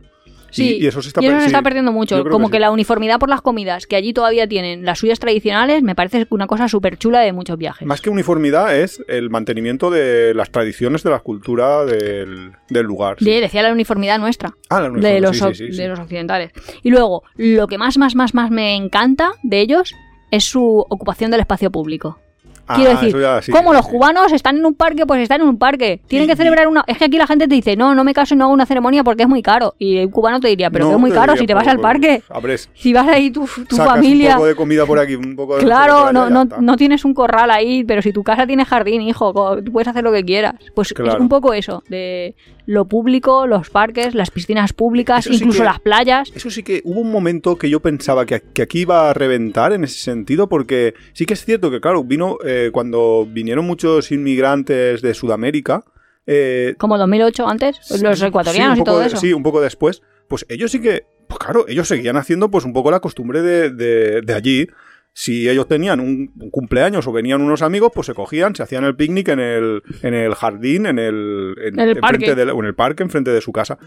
[0.54, 1.56] Sí, y, eso se está, y eso sí.
[1.63, 2.24] perdiendo mucho.
[2.24, 2.62] Como que que, sí.
[2.62, 6.48] la uniformidad por las comidas, que allí todavía tienen las suyas tradicionales, me parece una
[6.48, 7.88] cosa súper chula de muchos viajes.
[7.88, 13.18] Más que uniformidad es el mantenimiento de las tradiciones de la cultura del, del lugar.
[13.20, 13.26] sí.
[13.26, 14.54] De- decía la uniformidad nuestra.
[14.70, 15.78] Ah, la de uniformidad, los, sí, sí.
[15.78, 16.52] de los occidentales.
[16.82, 19.94] Y luego, lo que más, más, más, más me encanta de ellos
[20.32, 22.20] es su ocupación del espacio público.
[22.67, 25.41] Ah, Quiero decir, ya, sí, como sí, los cubanos están en un parque, pues están
[25.41, 25.99] en un parque.
[26.08, 26.84] Tienen Y- que celebrar una...
[26.88, 28.65] Es que aquí la gente te dice, no, no me caso y no hago una
[28.65, 29.76] ceremonia porque es muy caro.
[29.80, 31.73] Y el cubano te diría, pero No, que es muy caro si te vas pues,
[31.76, 32.23] al parque.
[32.30, 34.30] Abres, Si vas ahí tu, tu sacas familia...
[34.32, 35.63] un poco de comida por aquí, un poco de...
[35.63, 39.02] Claro, no, allá, no, no tienes un corral ahí, pero si tu casa tiene jardín,
[39.02, 40.56] hijo, tú puedes hacer lo que quieras.
[40.73, 45.39] Pues es un poco eso, de lo público, los parques, las piscinas públicas, Eso sí
[45.43, 46.32] incluso que- las playas.
[46.34, 49.73] Eso sí que hubo un momento que yo pensaba que, que aquí iba a reventar
[49.73, 54.12] en ese sentido, porque sí que es cierto que, claro, vino eh, cuando vinieron muchos
[54.12, 55.84] inmigrantes de Sudamérica.
[56.28, 59.18] eh, Como 2008 antes, los ecuatorianos sí, un y todo poco de- eso.
[59.18, 60.02] Sí, un poco después.
[60.28, 63.70] Pues ellos sí que, pues claro, ellos seguían haciendo pues un poco la costumbre de,
[63.70, 64.68] de- de allí.
[65.16, 68.84] Si ellos tenían un, un cumpleaños o venían unos amigos, pues se cogían, se hacían
[68.84, 72.34] el picnic en el, en el jardín, en el, en, el parque.
[72.34, 73.78] de o en el parque, enfrente de su casa.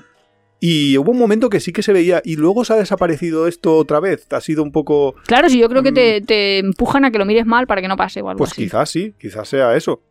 [0.68, 3.76] Y hubo un momento que sí que se veía, y luego se ha desaparecido esto
[3.76, 4.26] otra vez.
[4.32, 5.14] Ha sido un poco.
[5.26, 7.86] Claro, sí, yo creo que te, te empujan a que lo mires mal para que
[7.86, 8.64] no pase o algo Pues así.
[8.64, 10.02] quizás sí, quizás sea eso.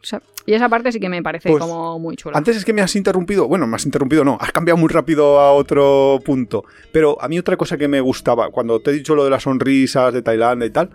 [0.00, 2.38] O sea, y esa parte sí que me parece Pues, como muy chula.
[2.38, 5.40] Antes es que me has interrumpido, bueno, me has interrumpido, no, has cambiado muy rápido
[5.40, 6.64] a otro punto.
[6.90, 9.42] Pero a mí otra cosa que me gustaba, cuando te he dicho lo de las
[9.42, 10.88] sonrisas de Tailandia y tal,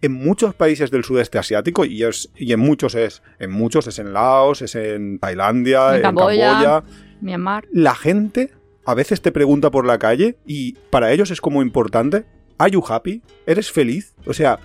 [0.00, 3.98] en muchos países del sudeste asiático, y, es, y en muchos es, en muchos es
[3.98, 6.50] en Laos, es en Tailandia, En en, Camboya.
[6.52, 6.84] Camboya,
[7.24, 7.64] Myanmar.
[7.72, 8.52] la gente
[8.86, 12.24] a veces te pregunta por la calle y para ellos es como importante,
[12.58, 13.22] ¿are you happy?
[13.46, 14.14] ¿Eres feliz?
[14.26, 14.58] O sea,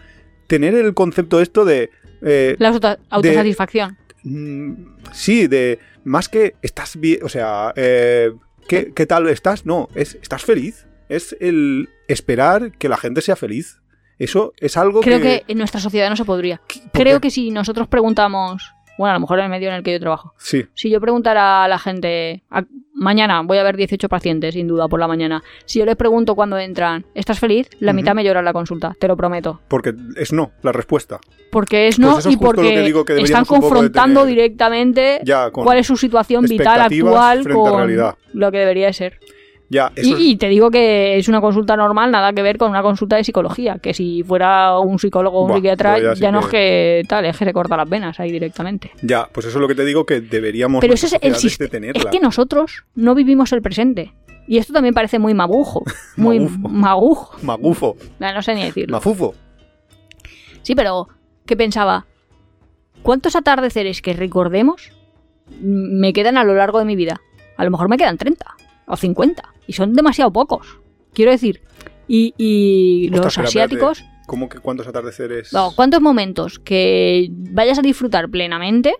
[0.47, 1.89] tener el concepto esto de...
[2.21, 3.97] eh, La auto- autosatisfacción.
[4.23, 4.73] Mm,
[5.13, 8.31] sí, de más que estás bien, o sea, eh,
[8.67, 9.65] ¿qué, qué tal estás?
[9.65, 10.85] No, es estás feliz.
[11.07, 13.77] Es el esperar que la gente sea feliz.
[14.19, 15.23] Eso es algo Creo que...
[15.23, 16.57] que en nuestra sociedad no se podría.
[16.91, 19.83] ¿Por Creo que si nosotros preguntamos, bueno, a lo mejor en el medio en el
[19.83, 23.77] que yo trabajo, Sí, si yo preguntara a la gente, a- mañana voy a ver
[23.77, 25.41] 18 pacientes, sin duda, por la mañana.
[25.65, 27.69] Si yo les pregunto cuando entran, ¿estás feliz?
[27.79, 29.61] La mitad me llora en la consulta, te lo prometo.
[29.69, 31.19] porque es no, la respuesta.
[31.49, 35.77] Porque es Pues no es y porque que digo que están confrontando directamente Ya, cuál
[35.79, 38.15] es su situación vital actual con realidad.
[38.33, 39.19] lo que debería de ser.
[39.71, 42.57] Ya, Y, eso es- y te digo que es una consulta normal, nada que ver
[42.57, 43.77] con una consulta de psicología.
[43.77, 47.45] Que si fuera un psicólogo o un psiquiatra, ya, no es que tal, es que
[47.45, 48.91] se corta las venas ahí directamente.
[49.03, 51.91] ya, pues eso es lo que te digo que deberíamos Pero eso es el de.
[51.93, 54.13] Es que nosotros no vivimos el presente.
[54.47, 55.83] Y esto también parece muy mabujo.
[56.17, 57.37] Muy magujo.
[57.43, 58.93] Magufo, No, no sé ni decirlo.
[58.97, 59.35] mafufo.
[60.63, 61.07] Sí, pero
[61.45, 62.07] ¿qué pensaba?
[63.03, 64.91] ¿Cuántos atardeceres que recordemos
[65.61, 67.21] me quedan a lo largo de mi vida?
[67.57, 68.45] A lo mejor me quedan 30
[68.87, 70.79] o 50 y son demasiado pocos.
[71.13, 71.61] Quiero decir,
[72.07, 73.47] y, y los espérate.
[73.49, 75.53] asiáticos, ¿Cómo que cuántos atardeceres?
[75.53, 78.95] no, ¿cuántos momentos que vayas a disfrutar plenamente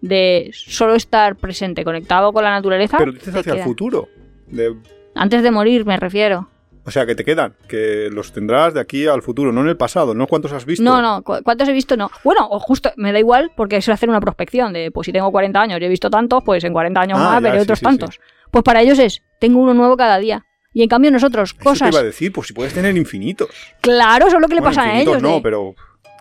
[0.00, 2.98] de solo estar presente, conectado con la naturaleza?
[2.98, 4.08] Pero dices hacia el futuro.
[4.46, 4.74] De
[5.14, 6.48] Antes de morir, me refiero.
[6.84, 9.76] O sea, que te quedan, que los tendrás de aquí al futuro, no en el
[9.76, 10.82] pasado, no cuántos has visto.
[10.82, 11.96] No, no, cu- ¿cuántos he visto?
[11.96, 12.10] No.
[12.24, 15.30] Bueno, o justo, me da igual porque es hacer una prospección de, pues si tengo
[15.30, 17.78] 40 años y he visto tantos, pues en 40 años Ah, más veré sí, otros
[17.78, 18.20] sí, tantos.
[18.50, 20.46] Pues para ellos es, tengo uno nuevo cada día.
[20.72, 21.90] Y en cambio nosotros, Eso te cosas...
[21.90, 23.48] iba a decir, pues si puedes tener infinitos.
[23.82, 25.20] Claro, eso es lo que le Bueno, pasa a ellos.
[25.20, 25.74] no, de- pero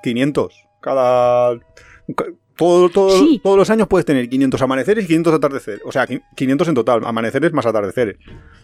[0.04, 0.54] 500.
[0.82, 1.58] Cada...
[2.16, 2.26] ca-
[2.58, 3.40] Todo, todo- Sí.
[3.44, 5.82] Todos los años puedes tener 500 amaneceres y 500 atardeceres.
[5.86, 8.18] O sea, qui- 500 en total, amaneceres más atardeceres.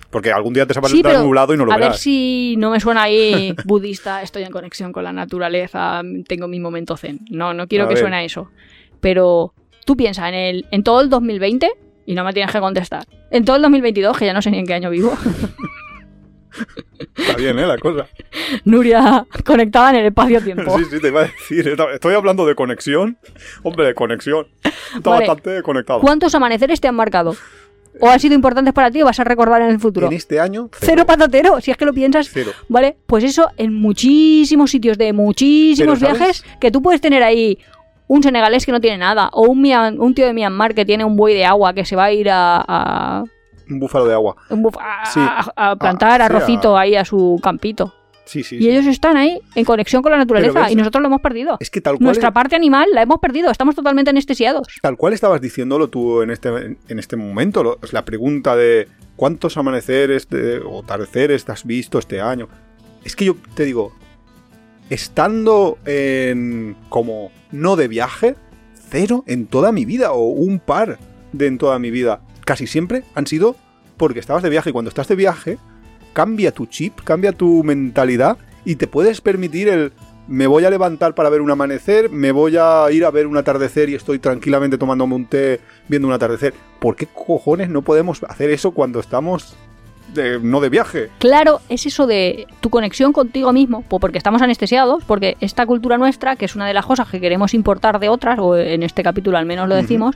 [0.09, 1.99] Porque algún día te va Sí, a pero nublado y no lo a ver verás.
[1.99, 6.95] si no me suena ahí budista, estoy en conexión con la naturaleza, tengo mi momento
[6.97, 7.19] zen.
[7.29, 8.01] No, no quiero A que ver.
[8.01, 8.49] suene a eso.
[8.99, 9.53] Pero
[9.85, 11.71] tú piensas en el, en todo el 2020
[12.07, 13.05] y no me tienes que contestar.
[13.29, 15.15] En todo el 2022, que ya no sé ni en qué año vivo.
[17.15, 17.67] Está bien, ¿eh?
[17.67, 18.07] La cosa.
[18.63, 20.79] Nuria conectada en el espacio-tiempo.
[20.79, 21.75] Sí, sí, te iba a decir.
[21.93, 23.17] Estoy hablando de conexión.
[23.61, 24.47] Hombre, de conexión.
[24.63, 25.27] Está Vale.
[25.27, 25.99] bastante conectado.
[25.99, 27.35] ¿Cuántos amaneceres te han marcado?
[27.99, 30.07] ¿O han sido importantes para ti o vas a recordar en el futuro?
[30.07, 32.29] En este año, Cero patatero, si es que lo piensas.
[32.31, 32.51] Cero.
[32.69, 32.95] ¿Vale?
[33.05, 36.19] Pues eso en muchísimos sitios de muchísimos Pero, ¿sabes?
[36.19, 37.57] viajes que tú puedes tener ahí
[38.07, 41.03] un senegalés que no tiene nada, o un, Mian- un tío de Myanmar que tiene
[41.05, 43.23] un buey de agua que se va a ir a, a,
[43.69, 44.35] Un búfalo de agua.
[44.49, 45.19] un buf- a- Sí.
[45.21, 47.93] a- a plantar Ah, sí, arrocito ahí a su campito.
[48.25, 48.57] Sí, sí.
[48.57, 48.69] Y sí.
[48.69, 51.55] ellos están ahí en conexión con la naturaleza ves, y nosotros lo hemos perdido.
[51.61, 54.67] Es que tal cual, Nuestra parte animal la hemos perdido, estamos totalmente anestesiados.
[54.81, 57.63] tal cual estabas diciéndolo tú en este, en este momento.
[57.63, 62.49] lo- la pregunta de cuántos amaneceres de- o atardeceres has visto este año.
[63.05, 63.93] Es que yo te digo,
[64.89, 68.35] estando en como no de viaje,
[68.89, 70.99] cero en toda mi vida o un par
[71.33, 72.21] de en toda mi vida.
[72.45, 73.55] Casi siempre han sido
[73.97, 75.57] porque estabas de viaje y cuando estás de viaje
[76.13, 79.93] cambia tu chip, cambia tu mentalidad y te puedes permitir el
[80.27, 83.37] me voy a levantar para ver un amanecer, me voy a ir a ver un
[83.37, 86.53] atardecer y estoy tranquilamente tomándome un té viendo un atardecer.
[86.79, 89.55] ¿Por qué cojones no podemos hacer eso cuando estamos
[90.13, 91.09] de- no de viaje?
[91.19, 95.97] Claro, es eso de tu conexión contigo mismo, pues porque estamos anestesiados, porque esta cultura
[95.97, 99.03] nuestra, que es una de las cosas que queremos importar de otras, o en este
[99.03, 100.15] capítulo al menos lo decimos,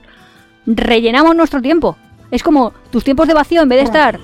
[0.65, 1.97] rellenamos nuestro tiempo.
[2.31, 4.19] Es como tus tiempos de vacío, en vez de estar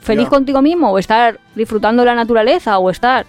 [0.00, 3.26] feliz contigo mismo, o estar disfrutando de la naturaleza, o estar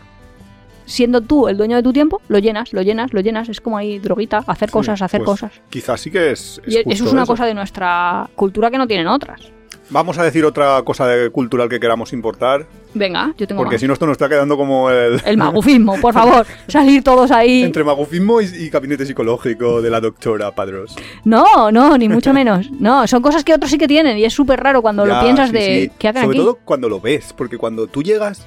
[0.86, 3.50] siendo tú el dueño de tu tiempo, lo llenas, lo llenas, lo llenas.
[3.50, 5.62] Es como ahí droguita, hacer Sí, cosas, hacer pues, cosas.
[5.70, 6.62] Quizás sí que es...
[6.66, 7.32] es Y eso es una eso.
[7.34, 9.42] cosa de nuestra cultura que no tienen otras.
[9.90, 13.82] Vamos a decir otra cosa de cultural que queramos importar, Venga, yo tengo porque más.
[13.82, 15.22] si no esto nos está quedando como el...
[15.26, 17.62] El magufismo, por favor, salir todos ahí.
[17.64, 20.96] Entre magufismo y, y gabinete psicológico de la doctora Padros.
[21.24, 22.72] No, no, ni mucho menos.
[22.72, 25.22] No, son cosas que otros sí que tienen y es súper raro cuando Ya, lo
[25.24, 25.92] piensas sí, de sí.
[26.00, 26.46] qué hacen Sobre aquí.
[26.46, 28.46] todo cuando lo ves, porque cuando tú llegas...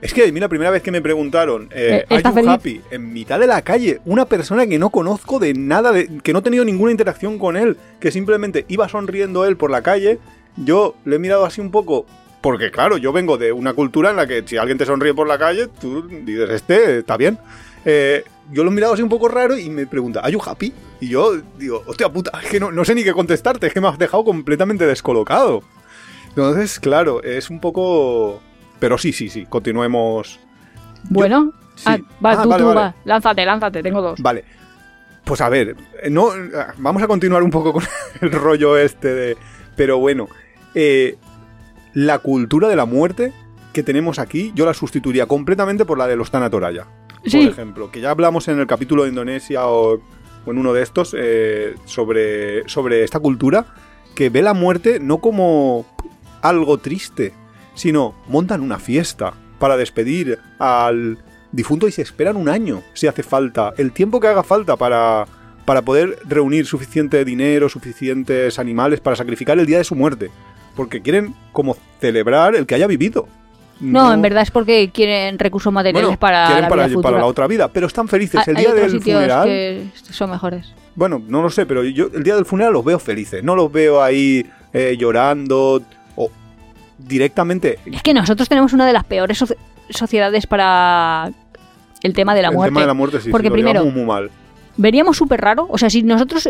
[0.00, 2.46] Es que a mí la primera vez que me preguntaron, eh, Eh, ¿está ¿Are you
[2.46, 2.50] feliz?
[2.50, 2.80] happy?
[2.90, 6.40] En mitad de la calle, una persona que no conozco de nada, de, que no
[6.40, 10.18] he tenido ninguna interacción con él, que simplemente iba sonriendo él por la calle,
[10.56, 12.06] yo le he mirado así un poco,
[12.40, 15.26] porque claro, yo vengo de una cultura en la que si alguien te sonríe por
[15.28, 17.38] la calle, tú dices, este está bien.
[17.84, 20.72] Eh, yo lo he mirado así un poco raro y me pregunta, ¿Are you happy?
[21.00, 23.80] Y yo digo, hostia puta, es que no, no sé ni qué contestarte, es que
[23.80, 25.62] me has dejado completamente descolocado.
[26.28, 28.40] Entonces, claro, es un poco...
[28.78, 30.40] Pero sí, sí, sí, continuemos.
[31.10, 31.84] Bueno, Sí.
[31.86, 32.80] ah, va, Ah, tú, vale, tú, vale.
[32.80, 32.94] va.
[33.04, 34.20] Lánzate, lánzate, tengo dos.
[34.20, 34.44] Vale.
[35.24, 35.76] Pues a ver,
[36.10, 36.30] no,
[36.78, 37.82] vamos a continuar un poco con
[38.20, 39.36] el rollo este de...
[39.76, 40.28] Pero bueno,
[40.74, 41.16] eh,
[41.94, 43.32] la cultura de la muerte
[43.72, 46.86] que tenemos aquí, yo la sustituiría completamente por la de los Tanatoraya.
[47.24, 47.38] Sí.
[47.38, 50.00] Por ejemplo, que ya hablamos en el capítulo de Indonesia o,
[50.44, 53.66] o en uno de estos eh, sobre, sobre esta cultura
[54.14, 55.86] que ve la muerte no como
[56.42, 57.32] algo triste,
[57.74, 61.18] sino montan una fiesta para despedir al
[61.52, 65.26] difunto y se esperan un año si hace falta, el tiempo que haga falta para,
[65.64, 70.30] para poder reunir suficiente dinero, suficientes animales para sacrificar el día de su muerte,
[70.74, 73.28] porque quieren como celebrar el que haya vivido.
[73.80, 77.02] No, en verdad es porque quieren recursos materiales bueno, para quieren la para, vida para
[77.08, 77.18] futura.
[77.18, 78.46] la otra vida, pero están felices.
[78.46, 80.72] El Hay día del funeral, que son mejores.
[80.94, 83.72] bueno, no lo sé, pero yo el día del funeral los veo felices, no los
[83.72, 85.82] veo ahí eh, llorando
[86.14, 86.30] o
[86.98, 89.56] directamente Es que nosotros tenemos una de las peores soci-
[89.90, 91.32] sociedades para
[92.02, 92.70] el tema de la el muerte.
[92.70, 94.30] tema de la muerte sí, Porque sí, primero- muy mal.
[94.76, 95.66] Veríamos súper raro.
[95.70, 96.48] O sea, si nosotros.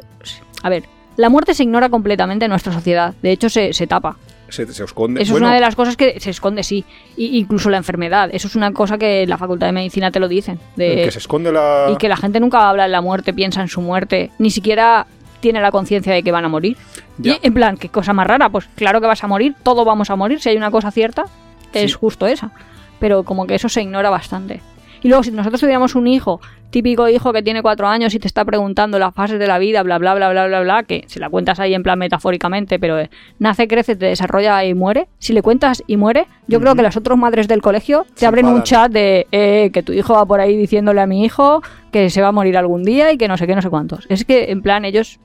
[0.62, 0.84] A ver,
[1.16, 3.14] la muerte se ignora completamente en nuestra sociedad.
[3.22, 4.16] De hecho, se, se tapa.
[4.48, 5.22] Se, se esconde.
[5.22, 6.84] Eso bueno, es una de las cosas que se esconde, sí.
[7.16, 8.28] Y, incluso la enfermedad.
[8.32, 10.58] Eso es una cosa que la facultad de medicina te lo dicen.
[10.76, 13.62] de- que se esconde la Y que la gente nunca habla de la muerte, piensa
[13.62, 15.06] en su muerte, ni siquiera
[15.40, 16.76] tiene la conciencia de que van a morir.
[17.18, 17.32] Ya.
[17.32, 20.10] Y en plan, qué cosa más rara, pues claro que vas a morir, todos vamos
[20.10, 21.24] a morir, si hay una cosa cierta,
[21.72, 22.52] es justo esa.
[23.00, 24.60] Pero como que eso se ignora bastante.
[25.02, 28.26] Y luego, si nosotros tuviéramos un hijo, típico hijo que tiene cuatro años y te
[28.26, 31.20] está preguntando las fases de la vida, bla, bla, bla, bla, bla, bla, que se
[31.20, 35.08] la cuentas ahí en plan metafóricamente, pero eh, nace, crece, te desarrolla y muere.
[35.18, 38.26] Si le cuentas y muere, yo creo que las otras madres del colegio te Se
[38.26, 38.64] abren un enfadan.
[38.64, 42.22] chat de eh, que tu hijo va por ahí diciéndole a mi hijo que se
[42.22, 44.06] va a morir algún día y que no sé qué, no sé cuántos.
[44.08, 45.20] Es que, en plan, ellos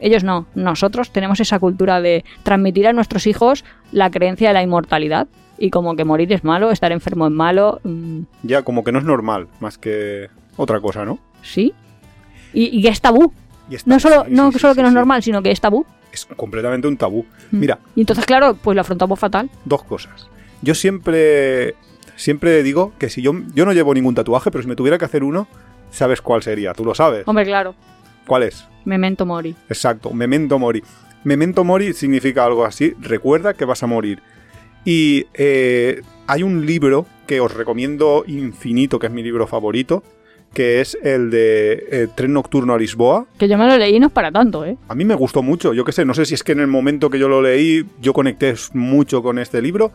[0.00, 4.62] ellos no, nosotros tenemos esa cultura de transmitir a nuestros hijos la creencia de la
[4.62, 5.28] inmortalidad.
[5.64, 8.98] Y como que morir es malo, estar enfermo es malo, mm, ya como que no
[8.98, 11.20] es normal, más que otra cosa, ¿no?
[11.40, 11.72] sí.
[12.52, 13.32] Y, y que es tabú.
[13.70, 15.60] Y No solo, sí, no sí, solo sí, que no es normal, sino que es
[15.60, 15.86] tabú.
[16.12, 17.24] Es completamente un tabú.
[17.52, 17.58] Mm.
[17.60, 19.48] Mira, Y entonces, claro, pues lo afrontamos fatal.
[19.64, 20.26] dos cosas.
[20.62, 21.76] Yo siempre
[22.16, 25.04] siempre digo que si yo yo no llevo ningún tatuaje, pero si me tuviera que
[25.04, 25.46] hacer uno,
[25.92, 27.22] sabes cuál sería, tú lo sabes.
[27.26, 27.74] Hombre, claro,
[28.26, 28.66] ¿Cuál es?
[28.84, 29.54] memento mori.
[29.68, 30.82] Exacto, memento mori.
[31.24, 34.20] Memento mori significa algo así, recuerda que vas a morir.
[34.84, 40.02] Y eh, hay un libro que os recomiendo infinito, que es mi libro favorito,
[40.52, 43.26] que es el de eh, Tren Nocturno a Lisboa.
[43.38, 44.76] Que yo me lo leí y no es para tanto, ¿eh?
[44.88, 46.66] A mí me gustó mucho, yo qué sé, no sé si es que en el
[46.66, 49.92] momento que yo lo leí yo conecté mucho con este libro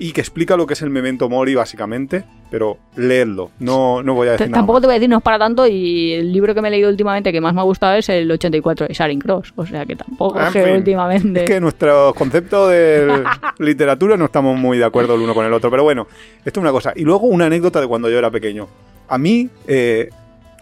[0.00, 4.26] y que explica lo que es el memento mori básicamente, pero leedlo, no, no voy
[4.28, 4.80] a decir T- nada Tampoco más.
[4.80, 6.88] te voy a decir no es para tanto y el libro que me he leído
[6.90, 9.52] últimamente que más me ha gustado es el 84 de Sharing Cross.
[9.56, 11.40] O sea que tampoco En es que fin, últimamente...
[11.44, 13.22] Es que nuestro concepto de
[13.58, 16.06] literatura no estamos muy de acuerdo el uno con el otro, pero bueno,
[16.44, 16.92] esto es una cosa.
[16.96, 18.66] Y luego una anécdota de cuando yo era pequeño.
[19.08, 20.08] A mí, eh,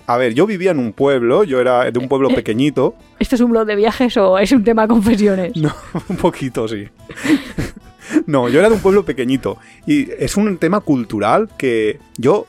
[0.06, 3.40] a ver, yo vivía en un pueblo, yo era de un pueblo pequeñito, ¿Esto es
[3.40, 5.52] un blog de viajes o es un tema de confesiones?
[5.56, 5.72] No,
[6.08, 6.88] un poquito, sí.
[8.26, 9.58] No, yo era de un pueblo pequeñito.
[9.86, 12.46] Y es un tema cultural que yo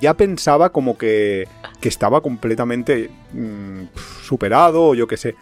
[0.00, 1.48] ya pensaba como que,
[1.80, 3.84] que estaba completamente mm,
[4.22, 5.34] superado, o yo qué sé.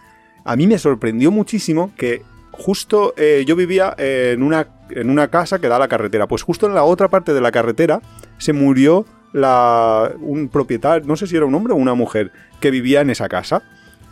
[0.45, 5.59] A mí me sorprendió muchísimo que justo eh, yo vivía en una, en una casa
[5.61, 6.27] que da a la carretera.
[6.27, 8.01] Pues justo en la otra parte de la carretera
[8.39, 13.01] se murió un propietario, no sé si era un hombre o una mujer, que vivía
[13.01, 13.63] en esa casa.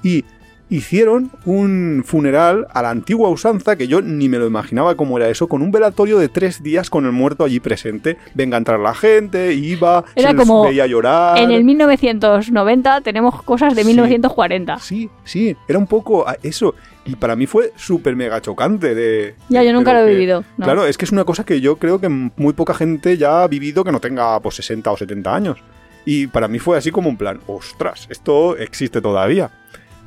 [0.02, 0.24] Y
[0.70, 5.28] hicieron un funeral a la antigua usanza, que yo ni me lo imaginaba cómo era
[5.28, 8.16] eso, con un velatorio de tres días con el muerto allí presente.
[8.34, 11.38] Venga a entrar la gente, iba, Era se como veía llorar.
[11.38, 13.88] En el 1990 tenemos cosas de Sí.
[13.88, 14.78] 1940.
[14.78, 16.74] Sí, sí, era un poco eso.
[17.04, 19.34] Y para mí fue súper mega chocante de...
[19.48, 20.64] Ya, yo nunca lo he que- vivido, no.
[20.64, 23.48] Claro, es que es una cosa que yo creo que muy poca gente ya ha
[23.48, 25.58] vivido que no tenga pues 60 o 70 años.
[26.04, 29.50] Y para mí fue así como un plan, ostras, esto existe todavía.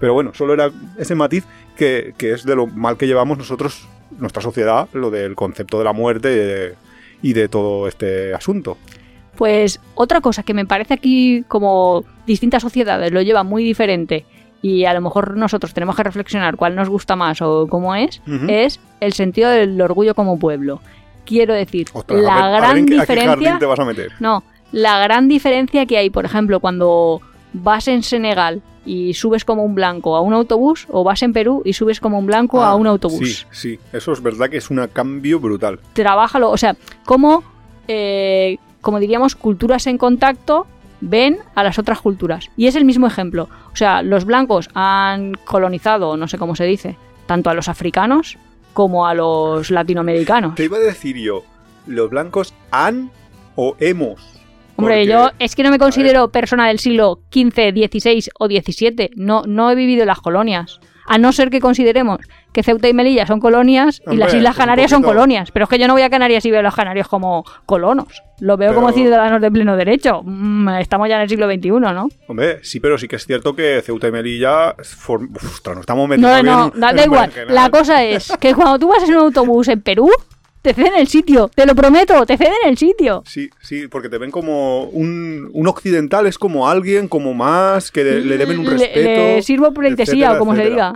[0.04, 1.46] Pero bueno, solo era ese matiz
[1.78, 3.88] que, que es de lo mal que llevamos nosotros,
[4.20, 6.76] nuestra sociedad, lo del concepto de la muerte
[7.22, 8.78] y de, todo este asunto.
[9.38, 14.26] Pues otra cosa que me parece aquí como distintas sociedades lo llevan muy diferente
[14.62, 18.22] y a lo mejor nosotros tenemos que reflexionar cuál nos gusta más o cómo es,
[18.50, 20.82] es el sentido del orgullo como pueblo.
[21.26, 23.30] Quiero decir, Ostras, la a ver- a ver gran en a qué diferencia...
[23.52, 24.12] jardín te vas a meter.
[24.20, 27.22] No, la gran diferencia que hay, por ejemplo, cuando
[27.54, 31.62] vas en Senegal y subes como un blanco a un autobús o vas en Perú
[31.66, 33.46] y subes como un blanco a Ah, un autobús.
[33.52, 35.80] Sí, sí, eso es verdad que es un cambio brutal.
[35.94, 37.44] Trabájalo, o sea, cómo,
[37.88, 40.68] eh, como diríamos, culturas en contacto
[41.02, 42.50] ven a las otras culturas.
[42.58, 43.50] Y es el mismo ejemplo.
[43.72, 48.38] O sea, los blancos han colonizado, no sé cómo se dice, tanto a los africanos
[48.74, 50.56] como a los latinoamericanos.
[50.56, 51.44] Te iba a decir yo,
[51.88, 53.12] ¿los blancos han
[53.56, 54.33] o hemos?
[54.76, 59.12] Hombre, Porque- yo es que no me considero persona del siglo XV, XVI o XVII.
[59.16, 60.80] No, no he vivido en las colonias.
[61.06, 62.20] A no ser que consideremos
[62.54, 65.52] que Ceuta y Melilla son colonias y las Islas Canarias son colonias.
[65.52, 68.24] Pero es que yo no voy a Canarias y veo a los canarios como colonos.
[68.40, 70.22] Lo veo como ciudadanos de pleno derecho.
[70.24, 72.08] Mm, estamos ya en el siglo XXI, ¿no?
[72.28, 74.78] Hombre, sí, pero sí que es cierto que Ceuta y Melilla...
[74.78, 77.32] form- Ostras, nos estamos metiendo No, no, bien da, igual.
[77.50, 80.10] La cosa es que cuando tú vas en un autobús en Perú,
[80.64, 81.52] te ceden el sitio.
[81.54, 83.22] Te lo prometo, te ceden el sitio.
[83.28, 88.04] Sí, sí, porque te ven como un, un occidental, es como alguien, como más, que
[88.04, 89.00] le, le deben un Le- respeto.
[89.10, 90.94] Le, sirvo pleitesía etcétera, o como se diga.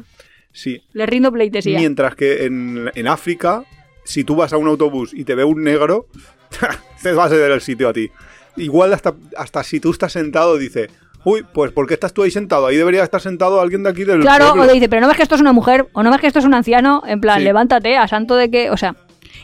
[0.52, 1.78] Sí, Le rindo pleitesía.
[1.78, 3.64] mientras que en, en África,
[4.06, 6.08] si tú vas a un autobús y te ve un negro,
[7.04, 8.10] te va a ceder el sitio a ti.
[8.56, 10.88] Igual hasta, hasta si tú estás sentado, dice,
[11.26, 12.66] uy, pues ¿por qué estás tú ahí sentado?
[12.66, 14.64] Ahí debería estar sentado alguien de aquí del Claro, pueblo".
[14.64, 16.28] o le dice, pero no ves que esto es una mujer, o no ves que
[16.28, 17.44] esto es un anciano, en plan, Sí.
[17.44, 18.96] levántate, a santo de que, o sea,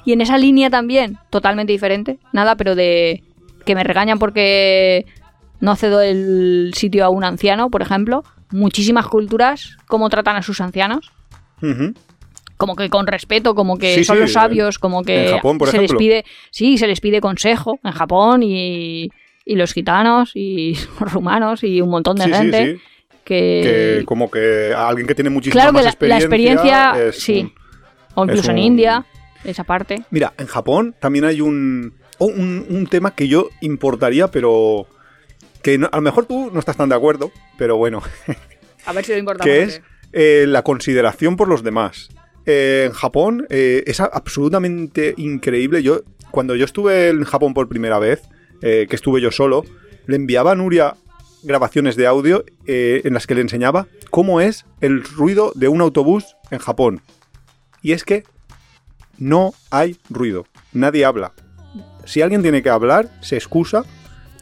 [0.06, 3.24] y en esa línea también, totalmente diferente, nada, pero de
[3.66, 5.06] que me regañan porque
[5.60, 10.60] no cedo el sitio a un anciano, por ejemplo, muchísimas culturas, cómo tratan a sus
[10.62, 11.12] ancianos,
[12.58, 15.58] como que con respeto, como que Sí, son sí, los sabios, como que en Japón,
[15.58, 19.10] por se les pide, sí, se les pide consejo en Japón y,
[19.46, 22.80] y los gitanos y los rumanos y un montón de Sí, gente.
[23.24, 27.08] Que como que a alguien que tiene muchísima Claro que más la, la experiencia, experiencia,
[27.08, 27.54] es sí.
[28.16, 29.06] o incluso en India,
[29.44, 30.04] esa parte.
[30.12, 34.88] Mira, en Japón también hay un, oh, un, un tema que yo importaría, pero
[35.62, 38.02] que no- a lo mejor tú no estás tan de acuerdo, pero bueno,
[38.86, 39.44] A ver si lo importa.
[39.44, 42.10] que es eh, la consideración por los demás.
[42.46, 45.82] Eh, en Japón eh, es absolutamente increíble.
[45.84, 46.02] Yo
[46.32, 48.22] cuando yo estuve en Japón por primera vez,
[48.62, 49.64] eh, que estuve yo solo,
[50.08, 50.96] le enviaba a Nuria
[51.44, 55.82] grabaciones de audio eh, en las que le enseñaba cómo es el ruido de un
[55.82, 57.02] autobús en Japón.
[57.82, 58.24] Y es que
[59.18, 61.32] no hay ruido, nadie habla.
[62.06, 63.84] Si alguien tiene que hablar, se excusa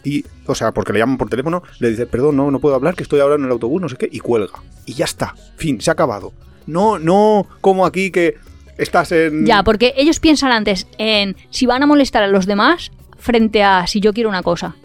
[0.03, 2.95] y, o sea, porque le llaman por teléfono, le dice, perdón, no, no puedo hablar,
[2.95, 4.53] que estoy ahora en el autobús, no sé qué, y cuelga.
[4.86, 6.34] Y ya está, fin, se ha acabado.
[6.65, 8.38] No, no como aquí que
[8.77, 9.45] estás en...
[9.45, 13.86] Ya, porque ellos piensan antes en si van a molestar a los demás frente a
[13.86, 14.75] si yo quiero una cosa.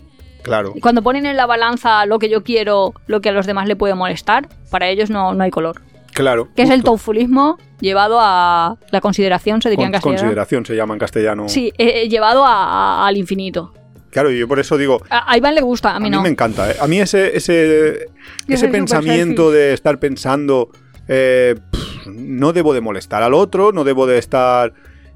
[0.43, 3.47] Claro, Y cuando ponen en la balanza lo que yo quiero, lo que a los
[3.47, 5.81] demás le puede molestar, para ellos no, no hay color.
[6.13, 6.49] claro.
[6.55, 6.91] Que es el justo.
[7.81, 10.19] Llevado a la consideración, se diría en castellano.
[10.21, 11.49] consideración se llama en castellano.
[11.49, 13.73] Sí, eh, eh, llevado a- a- al infinito.
[14.11, 16.11] Claro, y yo por eso digo, A, a Iván le gusta, a a mí mí
[16.11, 16.23] no.
[16.23, 16.71] me encanta.
[16.71, 16.77] ¿eh?
[16.81, 18.09] A mí ese, ese,
[18.49, 20.71] ese pensamiento de estar pensando,
[21.07, 24.73] eh, pff, no debo de molestar al otro, no debo de estar...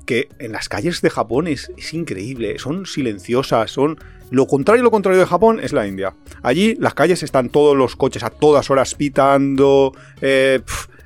[0.06, 3.96] que en las calles de Japón es, es increíble, son silenciosas, son...
[4.30, 6.14] Lo contrario, lo contrario de Japón es la India.
[6.42, 9.92] Allí las calles están todos los coches a todas horas pitando.
[10.20, 10.61] eh,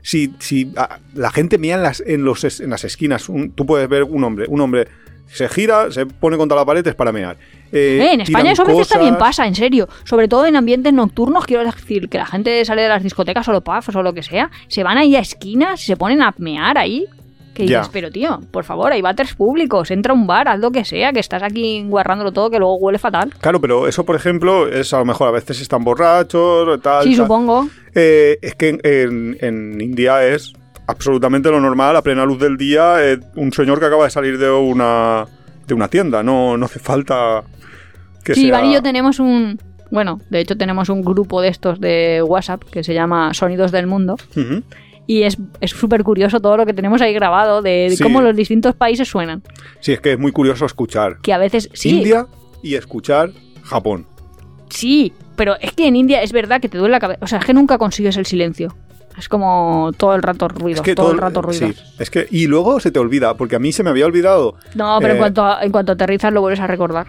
[0.04, 3.64] si, si a- la gente mira en las, en los, en las esquinas, un- tú
[3.64, 4.86] puedes ver un hombre, un hombre
[5.26, 7.36] se gira, se pone contra la pared es para mear.
[7.72, 9.88] Eh, Eh, en España eso a veces también pasa, en serio.
[10.04, 13.52] Sobre todo en ambientes nocturnos, quiero decir, que la gente sale de las discotecas o
[13.52, 16.34] los pubs o lo que sea, se van ahí a esquinas y se ponen a
[16.38, 17.06] mear ahí.
[17.54, 20.72] Que dices, pero tío, por favor, hay váteres públicos, entra a un bar, haz lo
[20.72, 23.32] que sea, que estás aquí guarrándolo todo, que luego huele fatal.
[23.40, 27.04] Claro, pero eso, por ejemplo, es a lo mejor a veces están borrachos, tal.
[27.04, 27.24] Sí, tal.
[27.24, 27.68] supongo.
[27.94, 30.52] Eh, es que en, India es
[30.86, 34.36] absolutamente lo normal, a plena luz del día, eh, un señor que acaba de salir
[34.36, 35.26] de una,
[35.66, 36.22] de una tienda.
[36.22, 37.44] No, no hace falta
[38.24, 38.48] que Sí, sea...
[38.48, 39.60] Iván y yo tenemos un...
[39.90, 43.86] Bueno, de hecho tenemos un grupo de estos de WhatsApp que se llama Sonidos del
[43.86, 44.16] Mundo.
[45.06, 48.02] Y es es súper curioso todo lo que tenemos ahí grabado de, de Sí.
[48.02, 49.42] cómo los distintos países suenan.
[49.80, 52.26] Sí, es que es muy curioso escuchar Que a veces sí, India
[52.62, 53.30] y escuchar
[53.64, 54.06] Japón.
[54.70, 57.20] Sí, pero es que en India es verdad que te duele la cabeza.
[57.22, 58.74] O sea, es que nunca consigues el silencio.
[59.18, 61.68] Es como todo el rato ruido, es que todo, el rato ruido.
[61.68, 64.56] Sí, es que y luego se te olvida, porque a mí se me había olvidado.
[64.74, 67.06] No, pero Eh, en, cuanto a- en cuanto aterrizas lo vuelves a recordar.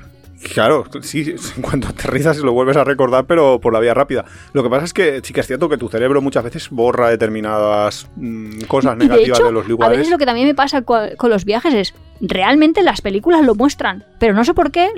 [0.54, 4.26] Claro, sí, en cuanto aterrizas lo vuelves a recordar, pero por la vía rápida.
[4.54, 7.10] Lo que pasa es que sí que es cierto que tu cerebro muchas veces borra
[7.10, 9.98] determinadas mm, cosas de negativas hecho, de los a lugares.
[9.98, 14.04] veces lo que también me pasa con los viajes es, realmente las películas lo muestran,
[14.20, 14.92] pero no sé por qué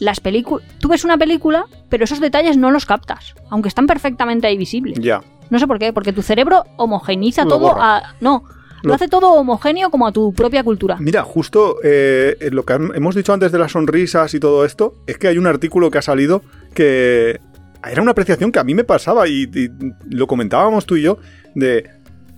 [0.00, 0.66] las películas...
[0.80, 4.98] Tú ves una película, pero esos detalles no los captas, aunque están perfectamente ahí visibles.
[5.00, 5.22] Ya.
[5.50, 7.96] No sé por qué, porque tu cerebro homogeneiza Lo todo borra.
[7.96, 8.14] a...
[8.20, 8.44] No,
[8.82, 10.96] lo Lo- hace todo homogéneo como a tu propia cultura.
[11.00, 14.94] Mira, justo eh, lo que han- hemos dicho antes de las sonrisas y todo esto,
[15.06, 16.42] es que hay un artículo que ha salido
[16.74, 17.40] que
[17.88, 19.70] era una apreciación que a mí me pasaba y, y
[20.10, 21.18] lo comentábamos tú y yo,
[21.54, 21.90] de...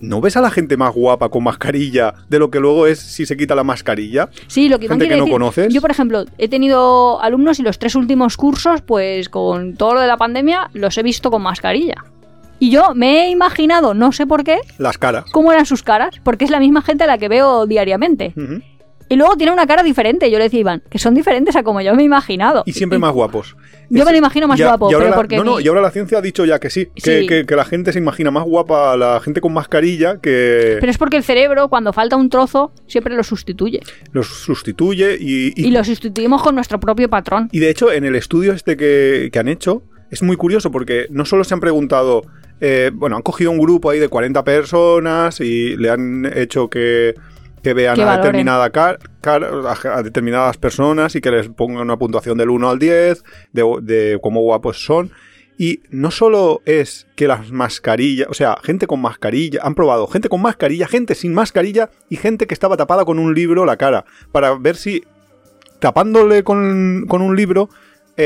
[0.03, 3.27] ¿No ves a la gente más guapa con mascarilla de lo que luego es si
[3.27, 4.29] se quita la mascarilla?
[4.47, 5.71] Sí, lo que Gente que no conoces.
[5.71, 10.01] Yo, por ejemplo, he tenido alumnos y los tres últimos cursos, pues con todo lo
[10.01, 12.03] de la pandemia, los he visto con mascarilla.
[12.61, 15.25] Y yo me he imaginado, no sé por qué, Las caras.
[15.31, 18.35] cómo eran sus caras, porque es la misma gente a la que veo diariamente.
[19.09, 20.29] Y luego tiene una cara diferente.
[20.29, 22.61] Yo le decía a Iván, que son diferentes a como yo me he imaginado.
[22.67, 23.57] Y siempre más guapos.
[23.89, 25.81] Yo me lo imagino más guapo, y ahora pero la- porque No, no, y ahora
[25.81, 27.27] la ciencia ha dicho ya que sí, que, Sí.
[27.27, 30.89] que- que la gente se imagina más guapa a la gente con mascarilla que Pero
[30.91, 33.81] es porque el cerebro, cuando falta un trozo, siempre lo sustituye.
[34.13, 37.49] los sustituye y, y- Y lo sustituimos con nuestro propio patrón.
[37.51, 39.81] y de hecho en el estudio este que, que han hecho
[40.11, 42.21] es muy curioso porque no solo se han preguntado,
[42.61, 47.15] eh, bueno, han cogido un grupo ahí de 40 personas y le han hecho que,
[47.63, 52.37] que vean Que a, determinada car- a determinadas personas y que les pongan una puntuación
[52.37, 55.11] del 1 al 10 de, de cómo guapos son.
[55.57, 60.27] Y no solo es que las mascarillas, o sea, gente con mascarilla, han probado gente
[60.29, 64.05] con mascarilla, gente sin mascarilla y gente que estaba tapada con un libro la cara,
[64.31, 65.03] para ver si
[65.79, 67.69] tapándole con, con un libro,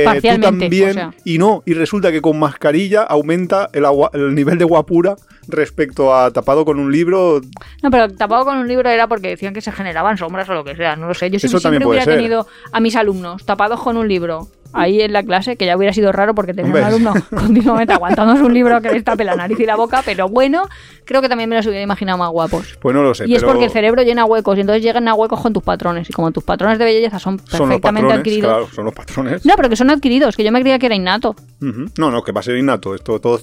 [0.04, 1.14] eh, tú también, o sea.
[1.24, 5.16] y no, y resulta que con mascarilla aumenta el, agua- el nivel de guapura
[5.48, 7.41] respecto a tapado con un libro.
[7.84, 10.64] No, pero tapado con un libro era porque decían que se generaban sombras o lo
[10.64, 11.30] que sea, no lo sé.
[11.30, 12.16] Yo Eso siempre, siempre hubiera ser.
[12.18, 15.93] tenido a mis alumnos tapados con un libro ahí en la clase, que ya hubiera
[15.93, 19.59] sido raro porque tener un alumno continuamente aguantándose un libro que les tape la nariz
[19.59, 20.67] y la boca, pero bueno,
[21.05, 22.78] creo que también me los hubiera imaginado más guapos.
[22.80, 23.26] Pues no lo sé.
[23.28, 25.63] Y es pero porque el cerebro llena huecos y entonces llegan a huecos con tus
[25.63, 26.09] patrones.
[26.09, 28.51] Y como tus patrones de belleza son perfectamente patrones, adquiridos.
[28.51, 29.45] claro, son los patrones.
[29.45, 31.36] No, pero que son adquiridos, que yo me creía que era innato.
[31.59, 32.93] No, no, que va a ser innato.
[32.93, 33.41] Esto todo.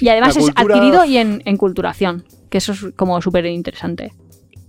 [0.00, 4.12] Y además es adquirido y en, en culturación, que eso es como súper interesante.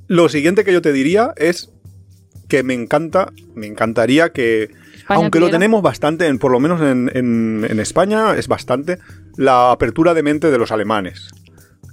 [0.08, 1.72] Lo siguiente que yo te diría es
[2.48, 4.72] que me encanta, me encantaría que,
[5.16, 9.00] España aunque lo tenemos bastante, en- por lo menos en, en- en España es bastante,
[9.38, 11.30] la apertura de mente de los alemanes.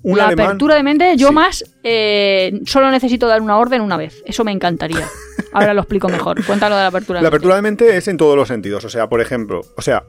[0.05, 1.35] Un la alemán, apertura de mente, yo Sí.
[1.35, 4.23] más eh, solo necesito dar una orden una vez.
[4.27, 5.07] Eso me encantaría.
[5.53, 6.45] Ahora lo explico mejor.
[6.45, 7.19] Cuéntalo de la apertura.
[7.19, 7.37] de La mente.
[7.37, 8.85] apertura de mente es en todos los sentidos.
[8.85, 10.05] O sea, por ejemplo, o sea,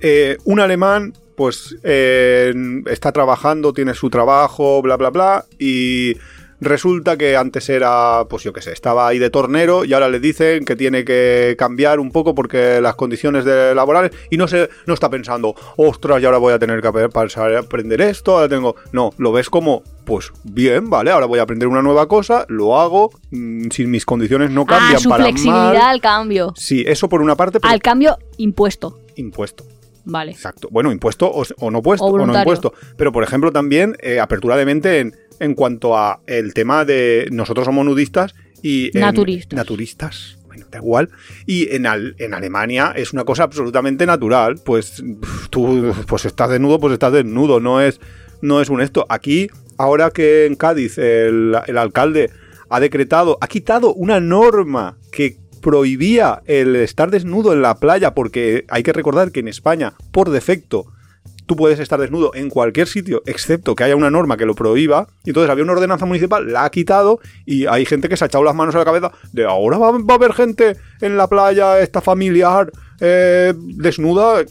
[0.00, 2.52] eh, un alemán, pues eh,
[2.86, 6.14] está trabajando, tiene su trabajo, bla, bla, bla, y
[6.60, 10.20] resulta que antes era, pues yo qué sé, estaba ahí de tornero y ahora le
[10.20, 14.68] dicen que tiene que cambiar un poco porque las condiciones de laborales y no se,
[14.86, 18.48] no está pensando, ostras, y ahora voy a tener que pasar a aprender esto, ahora
[18.48, 22.44] tengo, no, lo ves como, pues bien, vale, ahora voy a aprender una nueva cosa,
[22.48, 25.76] lo hago, mm, si mis condiciones no cambian ah, su para flexibilidad mal.
[25.76, 26.52] al cambio.
[26.56, 28.98] Sí, eso por una parte, pero Al cambio impuesto.
[29.16, 29.64] impuesto.
[30.04, 30.32] Vale.
[30.32, 30.68] Exacto.
[30.70, 32.72] Bueno, impuesto o, o no puesto, O o, no impuesto.
[32.96, 37.28] Pero, por ejemplo, también eh, apertura de mente en, en cuanto a el tema de
[37.32, 38.96] nosotros somos nudistas y...
[38.96, 39.56] en- Naturistas.
[39.56, 40.38] Naturistas.
[40.46, 41.08] Bueno, da igual.
[41.46, 44.60] Y en, Al- en Alemania es una cosa absolutamente natural.
[44.64, 45.02] Pues
[45.50, 47.58] tú pues estás desnudo, pues estás desnudo.
[47.60, 48.00] No es,
[48.42, 49.06] no es un esto.
[49.08, 52.30] Aquí, ahora que en Cádiz el, el alcalde
[52.68, 58.64] ha decretado, ha quitado una norma que prohibía el estar desnudo en la playa, porque
[58.68, 60.86] hay que recordar que en España, por defecto,
[61.50, 65.08] tú puedes estar desnudo en cualquier sitio, excepto que haya una norma que lo prohíba.
[65.24, 68.28] Y entonces había una ordenanza municipal, la ha quitado y hay gente que se ha
[68.28, 71.80] echado las manos a la cabeza de ahora va, a haber gente en la playa,
[71.80, 72.70] esta familiar,
[73.00, 74.44] eh, desnuda.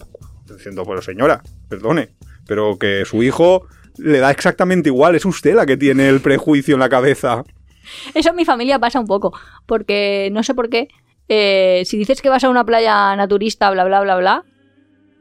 [0.54, 2.10] Diciendo, bueno, señora, perdone,
[2.46, 3.66] pero que su hijo
[3.98, 7.46] le da exactamente igual, es usted la que tiene el prejuicio en la cabeza.
[8.14, 9.34] Eso en mi familia pasa un poco,
[9.66, 10.90] porque no sé por qué.
[11.30, 14.44] eh, si dices que vas a una playa naturista, bla, bla, bla, bla,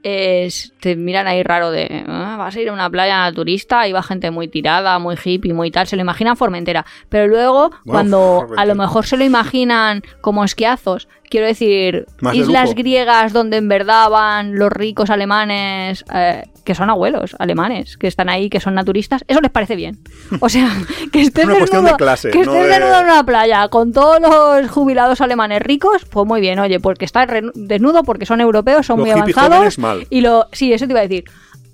[0.03, 3.93] es- te miran ahí raro de, "Ah, vas a ir a una playa naturista y
[3.93, 6.85] va gente muy tirada, muy hippie, muy tal, se lo imaginan Formentera.
[7.09, 12.75] Pero luego, cuando a lo mejor se lo imaginan como esquiazos, quiero decir, Más islas
[12.75, 18.29] griegas donde en verdad van los ricos alemanes, eh, que son abuelos alemanes, que están
[18.29, 19.99] ahí, que son naturistas, eso les parece bien.
[20.41, 20.71] O sea,
[21.13, 23.69] que estés una cuestión desnudo, de clase, que no estés de- desnudo en una playa
[23.69, 28.41] con todos los jubilados alemanes ricos, pues muy bien, oye, porque está desnudo porque son
[28.41, 29.79] europeos, son Los muy avanzados.
[29.79, 30.07] mal.
[30.11, 31.25] Y lo, sí, eso te iba a decir.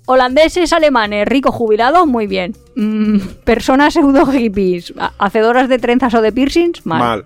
[0.07, 2.55] Holandeses, alemanes, ricos, jubilados, muy bien.
[2.75, 6.99] Mm, personas pseudo hippies, ha- hacedoras de trenzas o de piercings, mal.
[6.99, 7.25] Mal.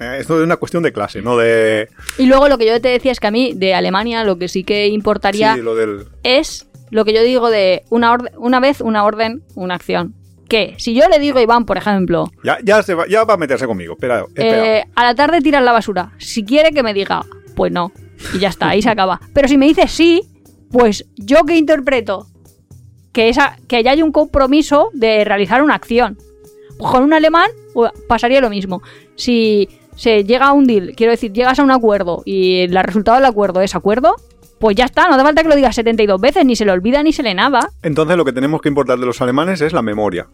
[0.00, 1.88] Eh, Esto es una cuestión de clase, no de...
[2.18, 4.48] Y luego lo que yo te decía es que a mí de Alemania lo que
[4.48, 6.06] sí que importaría Sí, lo del...
[6.22, 10.14] es lo que yo digo de una, orde- una vez, una orden, una acción.
[10.48, 13.34] Que si yo le digo a Iván, por ejemplo, Ya, ya, se va, ya va
[13.34, 13.92] a meterse conmigo.
[13.94, 14.78] Espera, espera.
[14.78, 16.12] Eh, a la tarde tiras la basura.
[16.18, 17.92] Si quiere que me diga, pues no.
[18.32, 19.20] Y ya está, ahí se acaba.
[19.34, 20.22] Pero si me dice sí,
[20.72, 22.26] pues yo que interpreto
[23.12, 26.16] que, esa, que ya hay un compromiso de realizar una acción.
[26.78, 28.80] Pues con un alemán pues, pasaría lo mismo.
[29.16, 29.68] Si
[29.98, 33.24] se llega a un deal, quiero decir, llegas a un acuerdo y el resultado del
[33.26, 34.14] acuerdo es acuerdo,
[34.60, 37.02] pues ya está, no hace falta que lo digas 72 veces, ni se le olvida
[37.02, 37.68] ni se le nada.
[37.82, 40.26] Entonces lo que tenemos que importar de los alemanes es la memoria.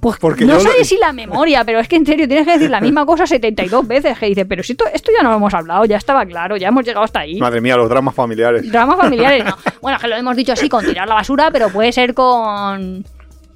[0.00, 2.52] Pues Porque no sé lo- si la memoria, pero es que en serio tienes que
[2.52, 4.18] decir la misma cosa 72 veces.
[4.18, 6.68] Que dices, pero si esto, esto ya no lo hemos hablado, ya estaba claro, ya
[6.68, 7.38] hemos llegado hasta ahí.
[7.40, 8.70] Madre mía, los dramas familiares.
[8.70, 9.56] Dramas familiares, no.
[9.80, 13.04] Bueno, que lo hemos dicho así con tirar la basura, pero puede ser con.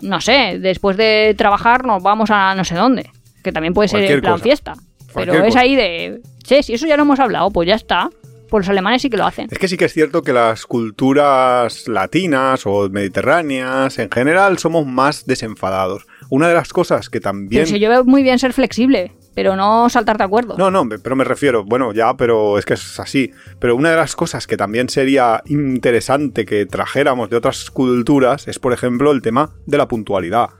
[0.01, 3.11] No sé, después de trabajar nos vamos a no sé dónde.
[3.45, 4.43] Que también puede ser Cualquier en plan cosa.
[4.43, 4.75] fiesta.
[5.15, 5.61] Pero es cosa.
[5.61, 6.21] ahí de.
[6.43, 8.11] Che, si eso ya lo hemos hablado, pues ya está.
[8.49, 9.47] Pues los alemanes sí que lo hacen.
[9.49, 14.87] Es que sí que es cierto que las culturas latinas o mediterráneas en general somos
[14.87, 16.05] más desenfadados.
[16.31, 17.63] Una de las cosas que también...
[17.63, 20.59] Pero si yo veo muy bien ser flexible, pero no saltarte acuerdos.
[20.59, 23.31] No, no, pero me refiero, bueno, ya, pero es que es así.
[23.59, 28.59] Pero una de las cosas que también sería interesante que trajéramos de otras culturas es,
[28.59, 30.51] por ejemplo, el tema de la puntualidad.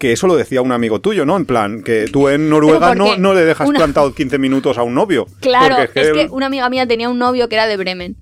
[0.00, 1.36] Que eso lo decía un amigo tuyo, ¿no?
[1.36, 4.82] En plan, que tú en Noruega no, no le dejas una- plantado 15 minutos a
[4.82, 5.26] un novio.
[5.40, 8.16] Claro, es que una amiga mía tenía un novio que era de Bremen,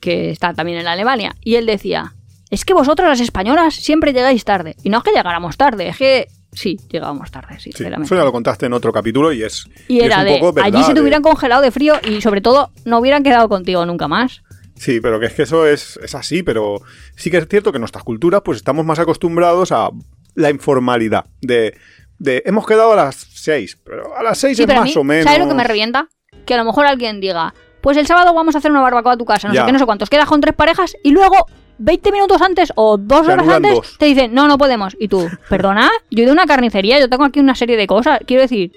[0.00, 2.14] que está también en Alemania, y él decía,
[2.50, 4.74] es que vosotras las españolas siempre llegáis tarde.
[4.82, 8.06] Y no es que llegáramos tarde, es que sí, llegábamos tarde, Sí, sinceramente.
[8.06, 10.52] eso ya lo contaste en otro capítulo y es, y es era un de, poco
[10.54, 13.50] verdad, allí se te de- hubieran congelado de frío y sobre todo no hubieran quedado
[13.50, 14.40] contigo nunca más.
[14.76, 16.80] Sí, pero que es que eso es, es así, pero
[17.16, 19.90] sí que es cierto que en nuestras culturas pues estamos más acostumbrados a
[20.38, 21.26] la informalidad.
[21.40, 21.74] De,
[22.18, 25.04] de hemos quedado a las 6, pero a las 6 Sí, es más mí, o
[25.04, 25.24] menos.
[25.24, 26.08] ¿sabes lo que me revienta?
[26.46, 29.16] Que a lo mejor alguien diga, pues el sábado vamos a hacer una barbacoa a
[29.16, 29.60] tu casa, no Ya.
[29.62, 31.46] sé qué, no sé cuántos, quedas con tres parejas y luego
[31.78, 33.98] 20 minutos antes o dos Se horas antes dos.
[33.98, 34.96] te dicen, no, no podemos.
[34.98, 37.86] Y tú, perdona, yo he ido a una carnicería, yo tengo aquí una serie de
[37.86, 38.72] cosas, quiero decir,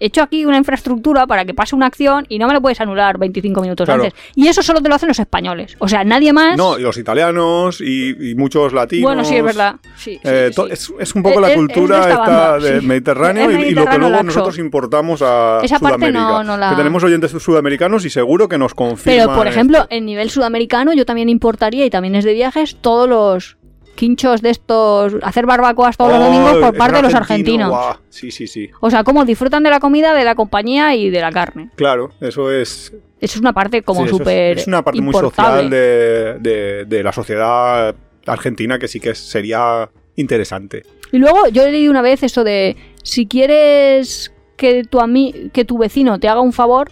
[0.00, 2.80] he hecho aquí una infraestructura para que pase una acción y no me lo puedes
[2.80, 4.04] anular 25 minutos Claro.
[4.04, 4.18] antes.
[4.34, 5.76] Y eso solo te lo hacen los españoles.
[5.78, 6.56] O sea, nadie más...
[6.56, 9.04] No, y los italianos y, y muchos latinos.
[9.04, 9.76] bueno, sí, es verdad.
[9.96, 10.62] Sí, sí, Eh, sí.
[10.70, 12.80] Es, es un poco Es- la es cultura esta banda, de.
[12.80, 16.76] Mediterráneo y- y, lo que luego nosotros importamos a Esa parte no- no la- Que
[16.76, 19.26] tenemos oyentes sudamericanos y seguro que nos confirman.
[19.26, 19.58] Pero, por esto.
[19.58, 23.56] ejemplo, en nivel sudamericano yo también importaría, y también es de viajes, todos los
[23.94, 27.98] quinchos de estos, hacer barbacoas todos los domingos por parte de los argentino, argentinos.
[28.08, 28.70] Sí, sí, sí.
[28.80, 31.70] O sea, cómo disfrutan de la comida, de la compañía y de la carne.
[31.76, 35.00] Claro, eso es, Eso es una parte como Sí, eso es- súper Es, una parte
[35.00, 37.94] muy social de, de- de la sociedad
[38.26, 40.82] argentina que sí que sería interesante.
[41.12, 45.76] Y luego yo leído una vez eso de si quieres que tu ami que tu
[45.78, 46.90] vecino te haga un favor,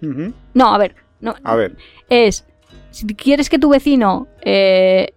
[0.00, 1.76] no, a ver, no, A ver,
[2.08, 2.44] es
[2.90, 5.12] si quieres que tu vecino eh,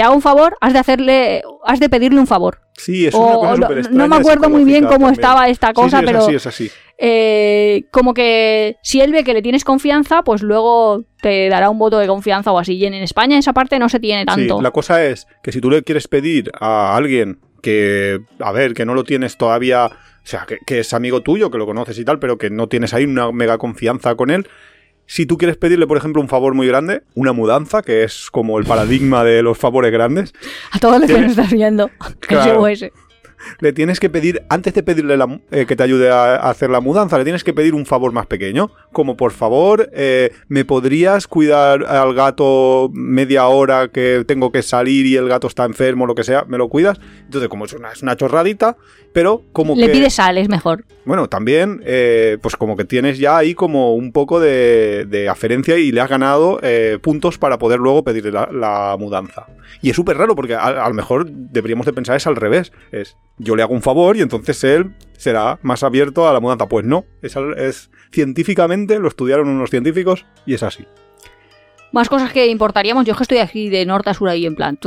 [0.00, 2.60] te haga un favor, has de hacerle, has de pedirle un favor.
[2.74, 5.12] sí, es O- una cosa no- súper no extraña me acuerdo muy bien cómo también.
[5.12, 6.70] estaba esta Sí, cosa, sí, es pero así, es así.
[6.96, 11.78] eh, como que si él ve que le tienes confianza, pues luego te dará un
[11.78, 12.76] voto de confianza o así.
[12.76, 14.56] Y en España esa parte no se tiene tanto.
[14.56, 18.72] Sí, la cosa es que si tú le quieres pedir a alguien que, a ver,
[18.72, 19.90] que no lo tienes todavía, o
[20.26, 22.94] sea, que, que es amigo tuyo, que lo conoces y tal, pero que no tienes
[22.94, 24.48] ahí una mega confianza con él,
[25.10, 28.60] si tú quieres pedirle, por ejemplo, un favor muy grande, una mudanza, que es como
[28.60, 30.32] el paradigma de los favores grandes,
[30.70, 31.90] A todos los que nos estás viendo.
[32.20, 32.64] Claro.
[33.60, 36.70] Le tienes que pedir, antes de pedirle la- eh, que te ayude a, a hacer
[36.70, 40.64] la mudanza, le tienes que pedir un favor más pequeño, como por favor, eh, ¿me
[40.64, 46.06] podrías cuidar al gato media hora que tengo que salir y el gato está enfermo,
[46.06, 46.98] lo que sea, ¿me lo cuidas?
[47.24, 48.76] Entonces, como es una, es una chorradita,
[49.12, 49.92] pero como Le que...
[49.92, 50.84] pides sal, es mejor.
[51.04, 55.76] Bueno, también, eh, pues como que tienes ya ahí como un poco de, de aferencia
[55.78, 56.60] y le has ganado
[57.02, 59.46] puntos para poder luego pedirle la, la mudanza.
[59.82, 62.72] Y es súper raro porque a, lo mejor deberíamos de pensar es al revés.
[62.92, 66.68] Es yo le hago un favor y entonces él será más abierto a la mudanza.
[66.68, 70.86] Pues no, es, es científicamente, lo estudiaron unos científicos y es así.
[71.92, 73.04] Más cosas que importaríamos.
[73.04, 74.78] Yo es que estoy aquí de norte a sur ahí en plan.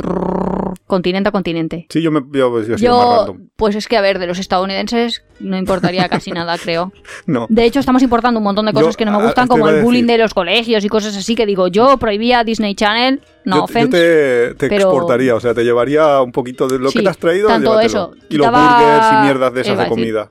[0.86, 1.86] continente a continente.
[1.90, 3.48] Sí, yo me yo, más random.
[3.56, 6.92] pues es que a ver, de los estadounidenses no importaría casi nada, creo.
[7.26, 7.46] No.
[7.48, 9.82] De hecho, estamos importando un montón de cosas Yo, que no me gustan, como el
[9.82, 13.64] bullying de los colegios y cosas así, que digo, yo prohibía Disney Channel, no yo,
[13.64, 13.88] offense.
[13.90, 17.10] te, te pero- exportaría, o sea, te llevaría un poquito de lo Sí, que te
[17.10, 17.48] has traído.
[17.48, 20.30] tanto eso, Y los burgers y mierdas de esas de comida.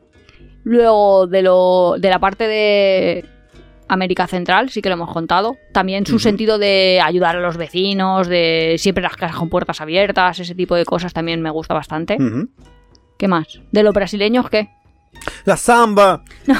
[0.65, 3.25] Luego, de, lo, de la parte de
[3.93, 5.55] América Central, sí que lo hemos contado.
[5.71, 10.39] También su sentido de ayudar a los vecinos, de siempre las casas con puertas abiertas,
[10.39, 12.17] ese tipo de cosas también me gusta bastante.
[13.17, 13.61] ¿Qué más?
[13.71, 14.69] ¿De los brasileños qué?
[15.45, 16.23] La samba.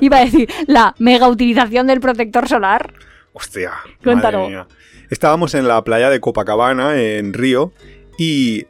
[0.00, 2.92] Iba a decir, la mega utilización del protector solar.
[3.32, 3.72] Hostia.
[4.04, 4.66] Mía.
[5.10, 7.72] Estábamos en la playa de Copacabana, en Río,
[8.18, 8.64] y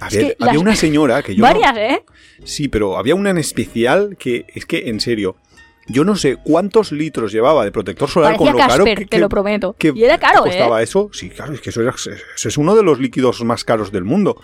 [0.00, 1.40] había, que había las- una señora que yo...
[1.44, 2.04] no- Varias, ¿eh?
[2.44, 5.36] Sí, pero había una en especial que es que, en serio,
[5.92, 9.04] yo no sé cuántos litros llevaba de protector solar Parecía con lo caro Casper, que,
[9.04, 9.74] te que- lo prometo.
[9.78, 10.84] que- y era caro, que costaba ¿eh?
[10.84, 11.10] eso.
[11.12, 14.04] Sí, claro, es que eso, era- eso es uno de los líquidos más caros del
[14.04, 14.40] mundo.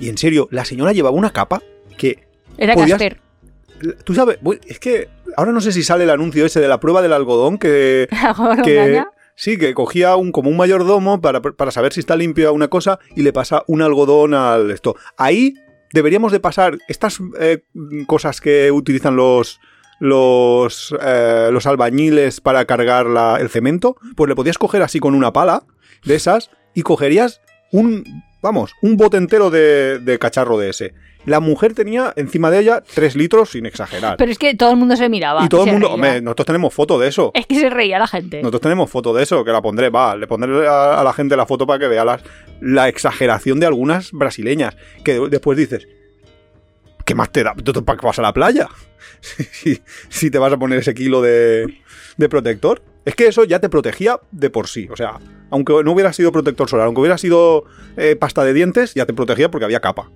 [0.00, 1.62] Y en serio, la señora llevaba una capa
[1.96, 2.26] que
[2.58, 3.20] Era podías- Casper.
[4.04, 7.02] Tú sabes, es que ahora no sé si sale el anuncio ese de la prueba
[7.02, 9.02] del algodón que, ¿Algo que
[9.36, 12.98] sí, que cogía un como un mayordomo para, para saber si está limpia una cosa
[13.16, 14.94] y le pasa un algodón al esto.
[15.16, 15.54] Ahí
[15.92, 17.62] deberíamos de pasar estas eh,
[18.06, 19.60] cosas que utilizan los
[20.00, 25.14] los eh, los albañiles para cargar la- el cemento, pues le podías coger así con
[25.14, 25.64] una pala
[26.04, 27.40] de esas y cogerías
[27.72, 28.04] un
[28.42, 30.94] vamos un bote entero de, de cacharro de ese.
[31.26, 34.18] La mujer tenía encima de ella tres litros sin exagerar.
[34.18, 35.42] Pero es que todo el mundo se miraba.
[35.42, 37.30] y todo el mundo, hombre, nosotros tenemos foto de eso.
[37.32, 38.42] Es que se reía la gente.
[38.42, 41.34] Nosotros tenemos foto de eso, que la pondré, va, le pondré a, a la gente
[41.34, 42.20] la foto para que vea las-
[42.60, 45.88] la exageración de algunas brasileñas, que de- después dices,
[47.06, 47.54] ¿qué más te da?
[47.54, 48.68] ¿Tú ¿Para qué vas a la playa?
[49.24, 51.78] Si, si te vas a poner ese kilo de,
[52.16, 52.82] de protector.
[53.04, 55.20] Es que eso ya te protegía de por sí, o sea,
[55.50, 57.64] aunque no hubiera sido protector solar, aunque hubiera sido
[57.98, 60.10] eh, pasta de dientes, ya te protegía porque había capa.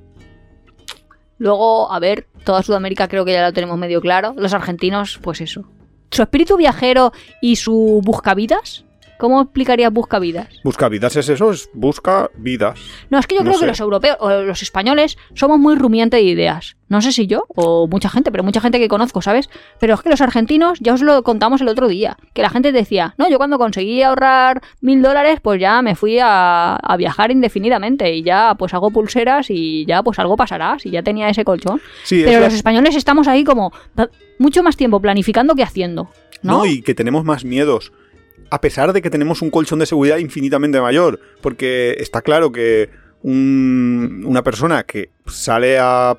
[1.36, 4.34] Luego, a ver, toda Sudamérica creo que ya lo tenemos medio claro.
[4.36, 5.64] Los argentinos, pues eso.
[6.11, 8.84] Su espíritu viajero y su buscavidas.
[9.18, 10.48] ¿Cómo explicarías buscavidas?
[10.62, 12.78] Busca vidas es eso, es busca vidas.
[13.10, 13.64] No, es que yo No creo sé.
[13.64, 16.76] que los europeos o los españoles somos muy rumiantes de ideas.
[16.88, 19.50] No sé si yo o mucha gente, pero mucha gente que conozco, ¿sabes?
[19.78, 22.72] Pero es que los argentinos, ya os lo contamos el otro día, que la gente
[22.72, 27.30] decía, no, yo cuando conseguí ahorrar mil dólares, pues ya me fui a, a viajar
[27.30, 31.44] indefinidamente y ya pues hago pulseras y ya pues algo pasará, si ya tenía ese
[31.44, 31.80] colchón.
[32.04, 33.72] Sí, Pero es los españoles estamos ahí como
[34.38, 36.08] mucho más tiempo planificando que haciendo.
[36.42, 36.58] ¿no?
[36.58, 37.92] No, y que tenemos más miedos.
[38.51, 41.20] A pesar de que tenemos un colchón de seguridad infinitamente mayor.
[41.40, 42.88] Porque está claro que
[43.22, 46.16] un- una persona que sale a-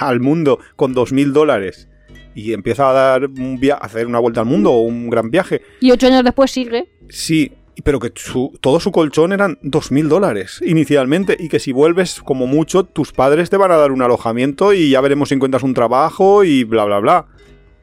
[0.00, 1.88] al mundo con 2.000 dólares
[2.34, 5.62] y empieza a dar un via- hacer una vuelta al mundo o un gran viaje,
[5.80, 6.88] Y ocho años después sigue.
[7.08, 7.52] sí,
[7.84, 12.46] pero que su- todo su colchón eran 2.000 dólares inicialmente y que si vuelves como
[12.46, 15.74] mucho, tus padres te van a dar un alojamiento y ya veremos si encuentras un
[15.74, 17.26] trabajo y bla, bla, bla.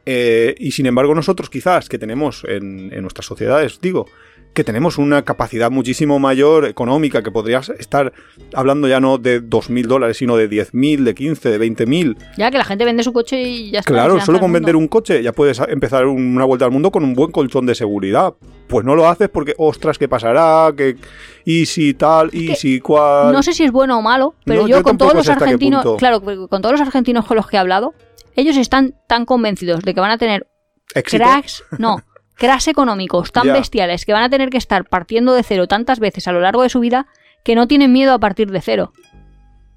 [0.06, 4.06] Eh, y sin embargo nosotros quizás que tenemos en, en nuestras sociedades, digo,
[4.54, 8.12] que tenemos una capacidad muchísimo mayor económica, que podrías estar
[8.54, 12.16] hablando ya no de 2.000 dólares, sino de 10.000, de 15, de 20.000.
[12.38, 13.92] Ya que la gente vende su coche y ya está.
[13.92, 17.14] Claro, solo con vender un coche ya puedes empezar una vuelta al mundo con un
[17.14, 18.34] buen colchón de seguridad.
[18.68, 20.72] Pues no lo haces porque, ostras, ¿qué pasará?
[20.74, 20.96] que
[21.44, 22.30] ¿Y si tal?
[22.32, 23.32] ¿Y que si cual?
[23.32, 25.84] No sé si es bueno o malo, pero No, yo, yo con todos los argentinos,
[25.98, 27.92] claro, con todos los argentinos con los que he hablado,
[28.36, 30.46] ellos están tan convencidos de que van a tener
[30.94, 31.22] Éxito.
[31.22, 31.98] cracks, no,
[32.36, 36.26] cracks económicos tan bestiales que van a tener que estar partiendo de cero tantas veces
[36.28, 37.06] a lo largo de su vida
[37.44, 38.92] que no tienen miedo a partir de cero.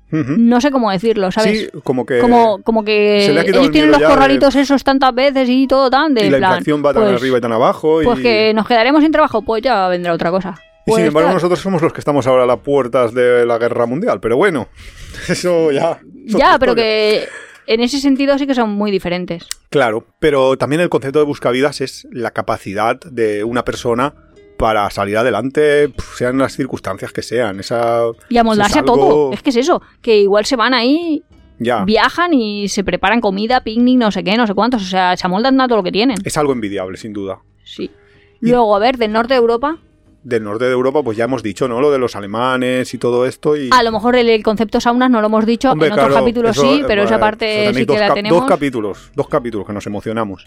[0.09, 1.69] No sé cómo decirlo, ¿sabes?
[1.73, 2.19] Sí, como que...
[2.19, 5.13] como, como que se le ha quitado ellos el tienen los de- corralitos esos tantas
[5.13, 7.51] veces y todo tan de y la plan, inflación va tan pues, arriba y tan
[7.51, 7.99] abajo.
[8.01, 8.21] pues y...
[8.21, 10.55] que nos quedaremos sin trabajo, pues ya vendrá otra cosa.
[10.85, 11.33] y Pues sin embargo tal.
[11.35, 14.21] nosotros somos los que estamos ahora a las puertas de la guerra mundial.
[14.21, 14.69] Pero bueno,
[15.27, 15.99] eso ya...
[16.27, 16.75] Ya, pero historia.
[16.75, 17.27] que
[17.67, 19.47] en ese sentido sí que son muy diferentes.
[19.69, 24.13] Claro, pero también el concepto de buscavidas es la capacidad de una persona
[24.57, 27.59] para salir adelante, sean las circunstancias que sean.
[27.59, 29.05] Esa, Y amoldarse es a todo.
[29.07, 31.23] algo- Es que es eso, que igual se van ahí,
[31.59, 34.81] Ya, viajan y se preparan comida, picnic, no sé qué, no sé cuántos.
[34.81, 36.17] O sea, se amoldan a todo lo que tienen.
[36.23, 37.39] es algo envidiable, sin duda.
[37.63, 37.91] Sí.
[38.41, 39.77] Y- Luego, a ver, del norte de Europa,
[40.27, 41.79] Del norte de Europa, pues ya hemos dicho, ¿no?
[41.79, 43.55] Lo de los alemanes y todo esto.
[43.55, 43.69] Y...
[43.71, 46.21] a lo mejor el, el concepto saunas no lo hemos dicho, Hombre, en otros claro,
[46.21, 48.37] capítulos eso, sí, eh, pero esa pues, parte sí que la tenemos.
[48.37, 50.45] Dos capítulos, dos capítulos que nos emocionamos.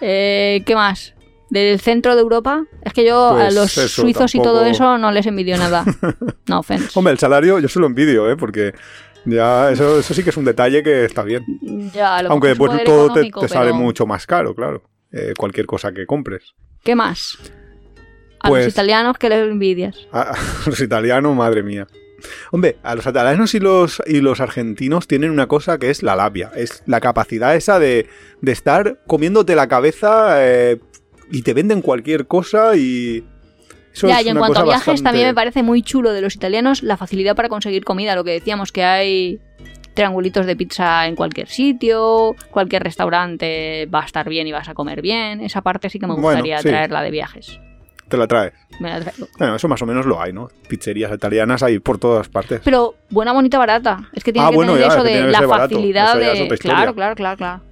[0.00, 1.14] Eh, ¿Qué más?
[1.50, 2.64] Del centro de Europa.
[2.82, 5.84] Es que yo a Pues los suizos y todo eso no les envidio nada.
[6.48, 6.90] No offense.
[6.96, 8.36] Hombre, el salario yo se lo envidio, ¿eh?
[8.36, 8.74] Porque
[9.24, 11.44] ya eso, eso sí que es un detalle que está bien.
[11.94, 14.82] Ya, Aunque mejor después todo te, sale mucho más caro, claro.
[15.12, 16.54] eh, cualquier cosa que compres.
[16.82, 17.38] ¿Qué más?
[18.42, 19.96] A Pues- los italianos que les envidias.
[20.12, 20.36] A, a
[20.66, 21.86] los italianos, madre mía.
[22.52, 26.14] Hombre, a los italianos y los, y los argentinos tienen una cosa que es la
[26.14, 26.52] labia.
[26.54, 28.06] Es la capacidad esa de,
[28.40, 30.78] de estar comiéndote la cabeza eh,
[31.30, 33.24] y te venden cualquier cosa y...
[33.92, 36.22] Eso ya, es y en cuanto a viajes, bastante- también me parece muy chulo de
[36.22, 38.14] los italianos la facilidad para conseguir comida.
[38.14, 39.38] Lo que decíamos, que hay
[39.94, 44.74] triangulitos de pizza en cualquier sitio, cualquier restaurante va a estar bien y vas a
[44.74, 45.40] comer bien.
[45.42, 46.68] Esa parte sí que me Bueno, gustaría sí.
[46.68, 47.60] traerla de viajes.
[48.12, 48.52] Te la traes.
[48.78, 49.26] Me la traigo.
[49.38, 50.50] Bueno, eso más o menos lo hay, ¿no?
[50.68, 52.60] Pizzerías italianas hay por todas partes.
[52.62, 54.10] Pero buena, bonita, barata.
[54.12, 56.58] Es que tiene Ah, que bueno, tener ya, eso de la facilidad de.
[56.58, 57.62] Claro, claro, claro, claro.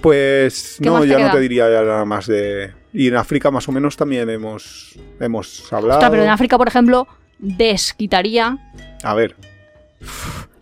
[0.00, 2.72] Pues ¿Qué no, ya no te diría ya nada más de...
[2.92, 6.00] Y en África más o menos también hemos, hemos hablado.
[6.00, 7.06] Ostras, pero en África, por ejemplo,
[7.38, 8.58] desquitaría
[9.04, 9.36] A ver,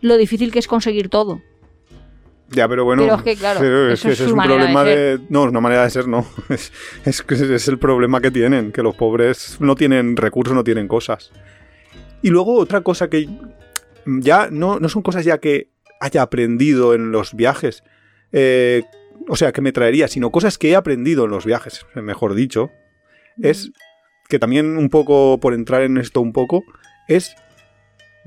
[0.02, 1.40] lo difícil que es conseguir todo.
[2.50, 3.02] Ya, pero bueno...
[3.02, 5.18] Pero es que, claro, pero es eso que es ese su un de problema ser.
[5.18, 5.26] de...
[5.28, 6.26] No, es una manera de ser, no.
[6.48, 6.72] Es,
[7.04, 10.88] es que es el problema que tienen, que los pobres no tienen recursos, no tienen
[10.88, 11.32] cosas.
[12.22, 13.28] Y luego otra cosa que
[14.06, 15.70] ya no, no son cosas ya que
[16.00, 17.82] haya aprendido en los viajes,
[18.32, 18.84] eh,
[19.28, 22.70] o sea, que me traería, sino cosas que he aprendido en los viajes, mejor dicho,
[23.42, 23.72] es
[24.28, 26.62] que también un poco, por entrar en esto un poco,
[27.08, 27.34] es...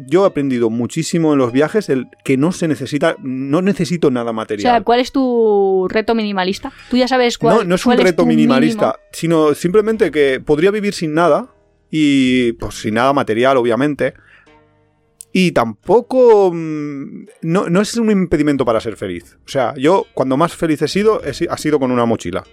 [0.07, 4.31] Yo he aprendido muchísimo en los viajes el que no se necesita, no necesito nada
[4.31, 4.61] O material.
[4.73, 6.71] sea, ¿cuál es tu reto minimalista?
[6.89, 9.09] Tú ya sabes cuál No, no es un reto minimalista, mínimo.
[9.11, 11.53] sino simplemente que podría vivir sin nada
[11.91, 14.13] y pues sin nada material, obviamente.
[15.31, 19.37] Y tampoco mm, no, no es un impedimento para ser feliz.
[19.45, 22.43] O sea, yo cuando más feliz he sido, he ha sido con una mochila.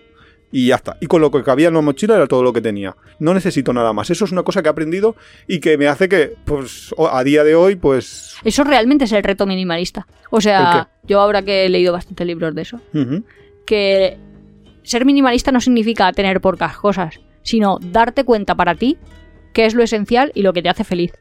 [0.53, 0.97] Y ya está.
[1.01, 2.97] Y con lo que cabía en la mochila era todo lo que tenía.
[3.19, 4.11] No necesito nada más.
[4.11, 5.17] Eso es una cosa que he aprendido
[5.47, 8.37] y que me hace que, pues, a día de hoy, pues...
[8.45, 10.07] Eso realmente es el reto minimalista.
[10.31, 12.81] O ¿El sea, yo ahora que he leído bastantes libros de eso,
[13.67, 14.19] que
[14.83, 18.99] ser minimalista no significa tener pocas cosas, sino darte cuenta para ti
[19.53, 21.13] qué es lo esencial y lo que te hace feliz.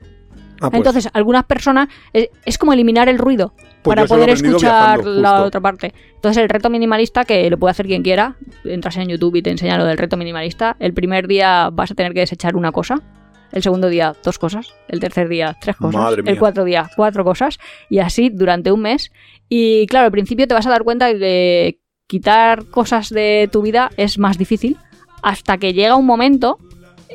[0.61, 3.53] Ah, pues, Entonces, algunas personas es, es como eliminar el ruido
[3.83, 5.93] Pues para poder escuchar viajando, la otra parte.
[6.15, 9.51] Entonces, el reto minimalista, que lo puede hacer quien quiera, entras en YouTube y te
[9.51, 10.75] enseña lo del reto minimalista.
[10.79, 13.01] El primer día vas a tener que desechar una cosa,
[13.51, 16.31] el segundo día dos cosas, el tercer día tres cosas, Madre mía.
[16.33, 19.11] el cuarto día cuatro cosas, y así durante un mes.
[19.49, 23.61] Y claro, al principio te vas a dar cuenta de que quitar cosas de tu
[23.61, 24.77] vida es más difícil
[25.23, 26.59] hasta que llega un momento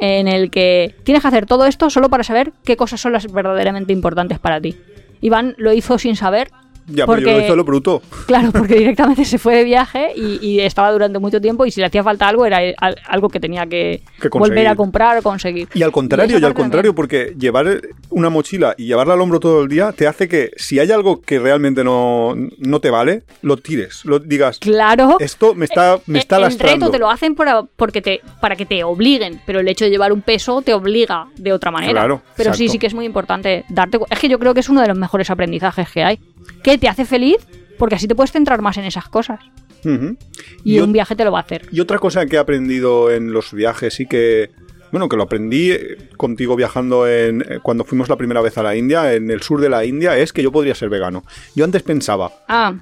[0.00, 3.30] en el que tienes que hacer todo esto solo para saber qué cosas son las
[3.30, 4.76] verdaderamente importantes para ti.
[5.20, 6.50] Iván lo hizo sin saber,
[6.90, 8.02] ya, pero yo porque- lo lo bruto.
[8.26, 11.80] claro, porque directamente se fue de viaje y, y estaba durante mucho tiempo y si
[11.80, 15.22] le hacía falta algo era al- algo que tenía que, Que volver a comprar o
[15.22, 15.68] conseguir.
[15.74, 17.80] Y al contrario, Y al contrario, porque llevar
[18.10, 21.20] una mochila y llevarla al hombro todo el día te hace que si hay algo
[21.20, 25.16] que realmente no, no te vale, lo tires, lo digas, Claro.
[25.20, 26.86] esto me está, me está el lastrando.
[26.86, 29.90] reto te lo hacen para, porque te, para que te obliguen, pero el hecho de
[29.90, 31.92] llevar un peso te obliga de otra manera.
[31.92, 32.72] Claro, pero sí, exacto.
[32.72, 34.96] sí que es muy importante darte Es que yo creo que es uno de los
[34.98, 36.18] mejores aprendizajes que hay.
[36.62, 37.38] Que te hace feliz
[37.78, 39.40] porque así te puedes centrar más en esas cosas.
[39.82, 41.66] Y, Y un viaje te lo va a hacer.
[41.72, 44.50] Y otra cosa que he aprendido en los viajes y que,
[44.92, 48.62] bueno, que lo aprendí eh, contigo viajando en, eh, cuando fuimos la primera vez a
[48.62, 51.24] la India, en el sur de la India, es que yo podría ser vegano.
[51.54, 52.74] Yo antes pensaba, Ah,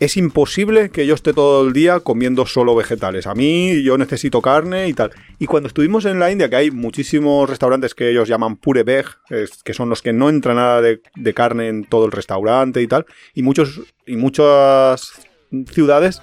[0.00, 3.26] es imposible que yo esté todo el día comiendo solo vegetales.
[3.26, 5.10] A mí yo necesito carne y tal.
[5.38, 9.06] Y cuando estuvimos en la India, que hay muchísimos restaurantes que ellos llaman pure veg,
[9.64, 12.86] que son los que no entra nada de, de carne en todo el restaurante y
[12.86, 15.12] tal, y muchos y muchas
[15.70, 16.20] ciudades,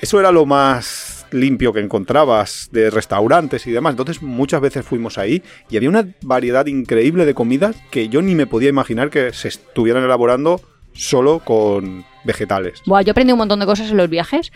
[0.00, 3.92] eso era lo más limpio que encontrabas de restaurantes y demás.
[3.92, 8.34] Entonces muchas veces fuimos ahí y había una variedad increíble de comidas que yo ni
[8.34, 10.60] me podía imaginar que se estuvieran elaborando
[10.92, 12.82] solo con vegetales.
[12.86, 14.52] Buah, yo aprendí un montón de cosas en los viajes.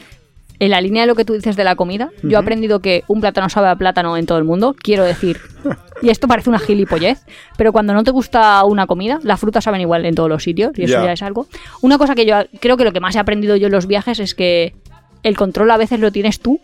[0.59, 3.05] En la línea de lo que tú dices de la comida, yo he aprendido que
[3.09, 4.75] un plátano sabe a plátano en todo el mundo.
[4.79, 5.39] Quiero decir,
[6.03, 7.27] y esto parece una gilipollez,
[7.59, 10.73] pero cuando no te gusta una comida, las frutas saben igual en todos los sitios,
[10.79, 11.47] y eso ya es algo.
[11.83, 14.19] Una cosa que yo creo que lo que más he aprendido yo en los viajes
[14.19, 14.75] es que
[15.23, 16.59] el control a veces lo tienes tú,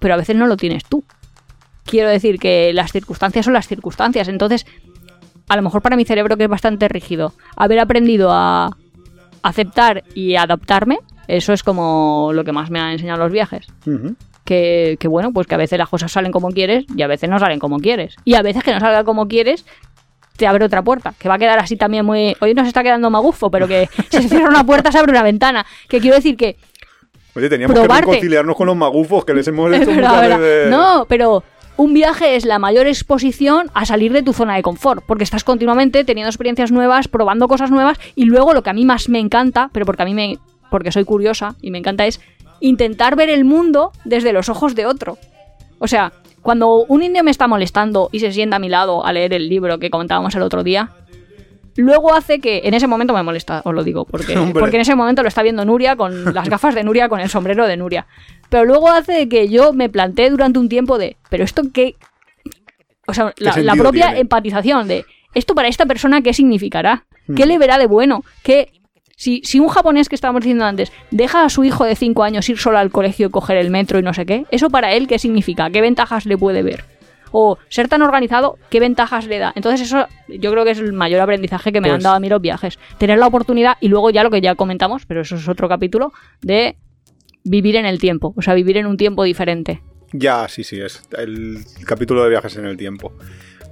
[0.00, 1.04] pero a veces no lo tienes tú.
[1.84, 4.26] quiero decir que las circunstancias son las circunstancias.
[4.26, 4.66] Entonces,
[5.48, 8.76] a lo mejor para mi cerebro, que es bastante rígido, haber aprendido a
[9.48, 13.66] aceptar y adaptarme, eso es como lo que más me han enseñado los viajes.
[14.44, 17.28] Que, que bueno, pues que a veces las cosas salen como quieres y a veces
[17.28, 18.16] no salen como quieres.
[18.24, 19.66] Y a veces que no salga como quieres,
[20.36, 22.36] te abre otra puerta, que va a quedar así también muy...
[22.40, 25.22] Hoy nos está quedando magufo, pero que si se cierra una puerta se abre una
[25.22, 25.66] ventana.
[25.88, 26.56] Que quiero decir que
[27.34, 28.04] Oye, teníamos Probarte.
[28.04, 30.70] que reconciliarnos con los magufos que les hemos hecho verdad, verdad.
[30.70, 31.42] No, pero
[31.76, 35.44] un viaje es la mayor exposición a salir de tu zona de confort, porque estás
[35.44, 39.18] continuamente teniendo experiencias nuevas, probando cosas nuevas y luego lo que a mí más me
[39.18, 40.38] encanta, pero porque a mí me
[40.70, 42.20] porque soy curiosa y me encanta es
[42.60, 45.18] intentar ver el mundo desde los ojos de otro.
[45.78, 46.12] O sea,
[46.42, 49.48] cuando un indio me está molestando y se sienta a mi lado a leer el
[49.48, 50.90] libro que comentábamos el otro día,
[51.76, 54.60] luego hace que en ese momento me molesta, os lo digo, porque, Hombre.
[54.60, 57.28] porque en ese momento lo está viendo Nuria con las gafas de Nuria, con el
[57.28, 58.06] sombrero de Nuria.
[58.48, 61.96] Pero luego hace que yo me plantee durante un tiempo de, pero esto qué...
[63.06, 64.20] O sea, la, propia tiene?
[64.20, 65.04] empatización de,
[65.34, 67.04] ¿esto para esta persona qué significará?
[67.36, 67.48] ¿Qué Hmm.
[67.48, 68.24] le verá de bueno?
[68.42, 68.72] ¿Qué...
[69.16, 72.48] Si, si un japonés que estábamos diciendo antes deja a su hijo de 5 años
[72.50, 75.06] ir solo al colegio y coger el metro y no sé qué, ¿eso para él
[75.08, 75.70] qué significa?
[75.70, 76.84] ¿Qué ventajas le puede ver?
[77.32, 79.52] O ser tan organizado, ¿qué ventajas le da?
[79.56, 82.20] Entonces eso yo creo que es el mayor aprendizaje que me Pues- han dado a
[82.20, 82.78] mí los viajes.
[82.98, 86.12] Tener la oportunidad y luego ya lo que ya comentamos, pero eso es otro capítulo,
[86.42, 86.76] de
[87.44, 89.82] vivir en el tiempo, o sea, vivir en un tiempo diferente.
[90.12, 93.12] Ya, sí, sí, es el capítulo de viajes en el tiempo.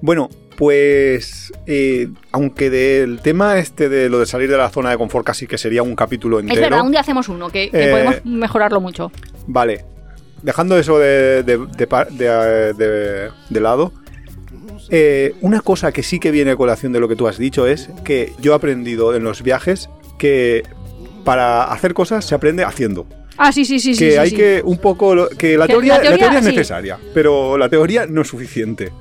[0.03, 4.99] Bueno, pues eh, aunque del tema este de lo de salir de la zona de
[4.99, 6.61] confort casi que sería un capítulo entero.
[6.61, 9.11] Es verdad, un día hacemos uno, que, que Eh, podemos mejorarlo mucho.
[9.47, 9.85] Vale,
[10.45, 13.93] dejando eso de, de, de de, lado,
[14.91, 17.67] eh, una cosa que sí que viene a colación de lo que tú has dicho
[17.67, 19.89] es que yo he aprendido en los viajes
[20.19, 20.63] que
[21.25, 23.07] para hacer cosas se aprende haciendo.
[23.37, 24.05] Ah, sí, sí, sí, sí.
[24.05, 24.37] que sí, hay sí.
[24.37, 26.51] que un poco lo- que la teoría, la la teoría, es sí.
[26.53, 28.93] necesaria, pero la teoría no es suficiente.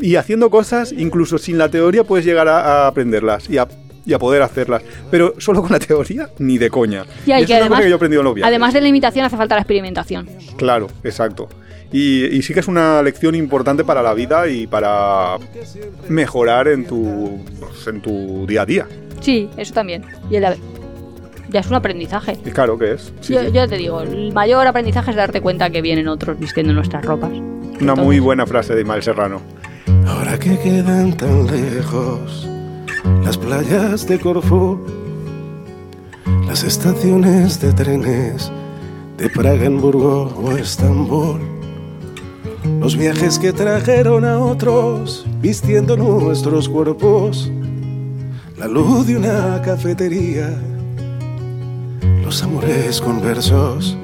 [0.00, 3.68] Y haciendo cosas, incluso sin la teoría, puedes llegar a, a aprenderlas y a,
[4.06, 4.82] y a poder hacerlas.
[5.10, 7.04] Pero solo con la teoría, ni de coña.
[7.26, 8.48] Y hay que es una además- cosa que yo he aprendido en los viajes.
[8.48, 10.28] Además de la imitación, hace falta la experimentación.
[10.56, 11.48] Claro, exacto.
[11.92, 15.36] Y, y sí que es una lección importante para la vida y para
[16.08, 18.86] mejorar en tu, pues, en tu día a día.
[19.20, 20.04] Sí, eso también.
[20.30, 20.44] Y el
[21.48, 22.36] ya es un aprendizaje.
[22.44, 23.12] Y claro que es.
[23.20, 23.52] Sí, yo, sí.
[23.52, 27.30] yo te digo, el mayor aprendizaje es darte cuenta que vienen otros vistiendo nuestras ropas.
[27.80, 29.40] Una muy buena frase de Ismael Serrano.
[30.06, 32.48] Ahora que quedan tan lejos
[33.24, 34.80] las playas de Corfú,
[36.46, 38.50] las estaciones de trenes
[39.16, 41.40] de Praga, Hamburgo o Estambul,
[42.80, 47.50] los viajes que trajeron a otros vistiendo nuestros cuerpos,
[48.58, 50.50] la luz de una cafetería,
[52.22, 53.96] los amores conversos.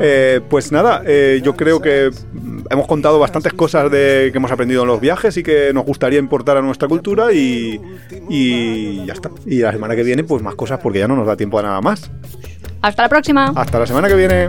[0.00, 2.10] Eh, pues nada, eh, yo creo que
[2.70, 6.18] hemos contado bastantes cosas de que hemos aprendido en los viajes y que nos gustaría
[6.18, 7.80] importar a nuestra cultura y,
[8.28, 9.30] y ya está.
[9.46, 11.62] Y la semana que viene, pues más cosas porque ya no nos da tiempo a
[11.62, 12.10] nada más.
[12.82, 13.52] Hasta la próxima.
[13.54, 14.48] Hasta la semana que viene.